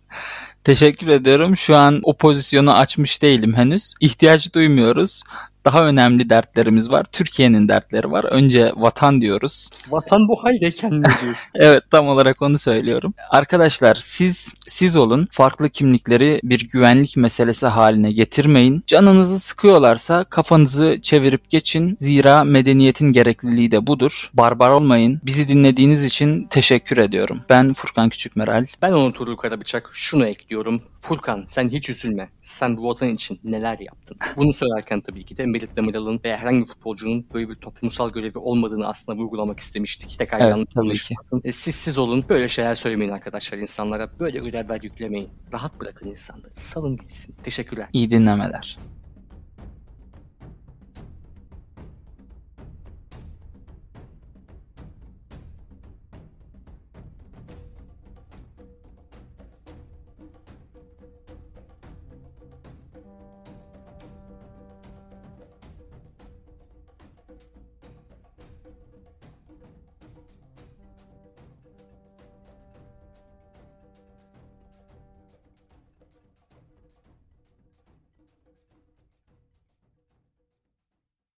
Teşekkür 0.63 1.07
ediyorum. 1.07 1.57
Şu 1.57 1.75
an 1.75 1.99
o 2.03 2.17
pozisyonu 2.17 2.77
açmış 2.77 3.21
değilim 3.21 3.53
henüz. 3.53 3.93
İhtiyaç 3.99 4.53
duymuyoruz. 4.53 5.23
Daha 5.65 5.85
önemli 5.85 6.29
dertlerimiz 6.29 6.91
var. 6.91 7.05
Türkiye'nin 7.11 7.69
dertleri 7.69 8.11
var. 8.11 8.23
Önce 8.23 8.71
vatan 8.75 9.21
diyoruz. 9.21 9.69
Vatan 9.89 10.27
bu 10.27 10.43
haldeyken 10.43 10.91
ne 11.01 11.05
diyorsun? 11.23 11.51
Evet 11.55 11.83
tam 11.91 12.07
olarak 12.07 12.41
onu 12.41 12.57
söylüyorum. 12.57 13.13
Arkadaşlar 13.29 13.95
siz 14.01 14.53
siz 14.67 14.95
olun. 14.95 15.27
Farklı 15.31 15.69
kimlikleri 15.69 16.39
bir 16.43 16.67
güvenlik 16.69 17.17
meselesi 17.17 17.67
haline 17.67 18.11
getirmeyin. 18.11 18.83
Canınızı 18.87 19.39
sıkıyorlarsa 19.39 20.23
kafanızı 20.23 20.99
çevirip 21.01 21.49
geçin. 21.49 21.97
Zira 21.99 22.43
medeniyetin 22.43 23.11
gerekliliği 23.11 23.71
de 23.71 23.87
budur. 23.87 24.29
Barbar 24.33 24.69
olmayın. 24.69 25.21
Bizi 25.25 25.47
dinlediğiniz 25.47 26.03
için 26.03 26.47
teşekkür 26.49 26.97
ediyorum. 26.97 27.41
Ben 27.49 27.73
Furkan 27.73 28.09
Küçükmeral. 28.09 28.65
Ben 28.81 28.91
onu 28.91 29.13
Tuğrul 29.13 29.35
Karabıçak 29.35 29.89
şunu 29.93 30.25
ekliyorum. 30.25 30.81
Furkan 31.01 31.45
sen 31.47 31.69
hiç 31.69 31.89
üzülme. 31.89 32.29
Sen 32.43 32.77
bu 32.77 32.89
vatan 32.89 33.09
için 33.09 33.39
neler 33.43 33.79
yaptın? 33.79 34.17
Bunu 34.37 34.53
söylerken 34.53 35.01
tabii 35.01 35.25
ki 35.25 35.37
de 35.37 35.45
Melit 35.45 35.75
Demiral'ın 35.75 36.19
veya 36.23 36.37
herhangi 36.37 36.59
bir 36.59 36.65
futbolcunun 36.65 37.27
böyle 37.33 37.49
bir 37.49 37.55
toplumsal 37.55 38.11
görevi 38.11 38.37
olmadığını 38.37 38.87
aslında 38.87 39.17
vurgulamak 39.17 39.59
istemiştik. 39.59 40.15
Tekrar 40.19 40.39
Evet, 40.39 40.49
yanlış 40.49 40.77
anlaşılmasın. 40.77 41.41
E, 41.43 41.51
siz 41.51 41.75
siz 41.75 41.97
olun. 41.97 42.25
Böyle 42.29 42.49
şeyler 42.49 42.75
söylemeyin 42.75 43.11
arkadaşlar 43.11 43.57
insanlara. 43.57 44.19
Böyle 44.19 44.39
görevler 44.39 44.81
yüklemeyin. 44.83 45.29
Rahat 45.53 45.79
bırakın 45.79 46.07
insanları. 46.07 46.51
Salın 46.53 46.97
gitsin. 46.97 47.35
Teşekkürler. 47.43 47.87
İyi 47.93 48.11
dinlemeler. 48.11 48.77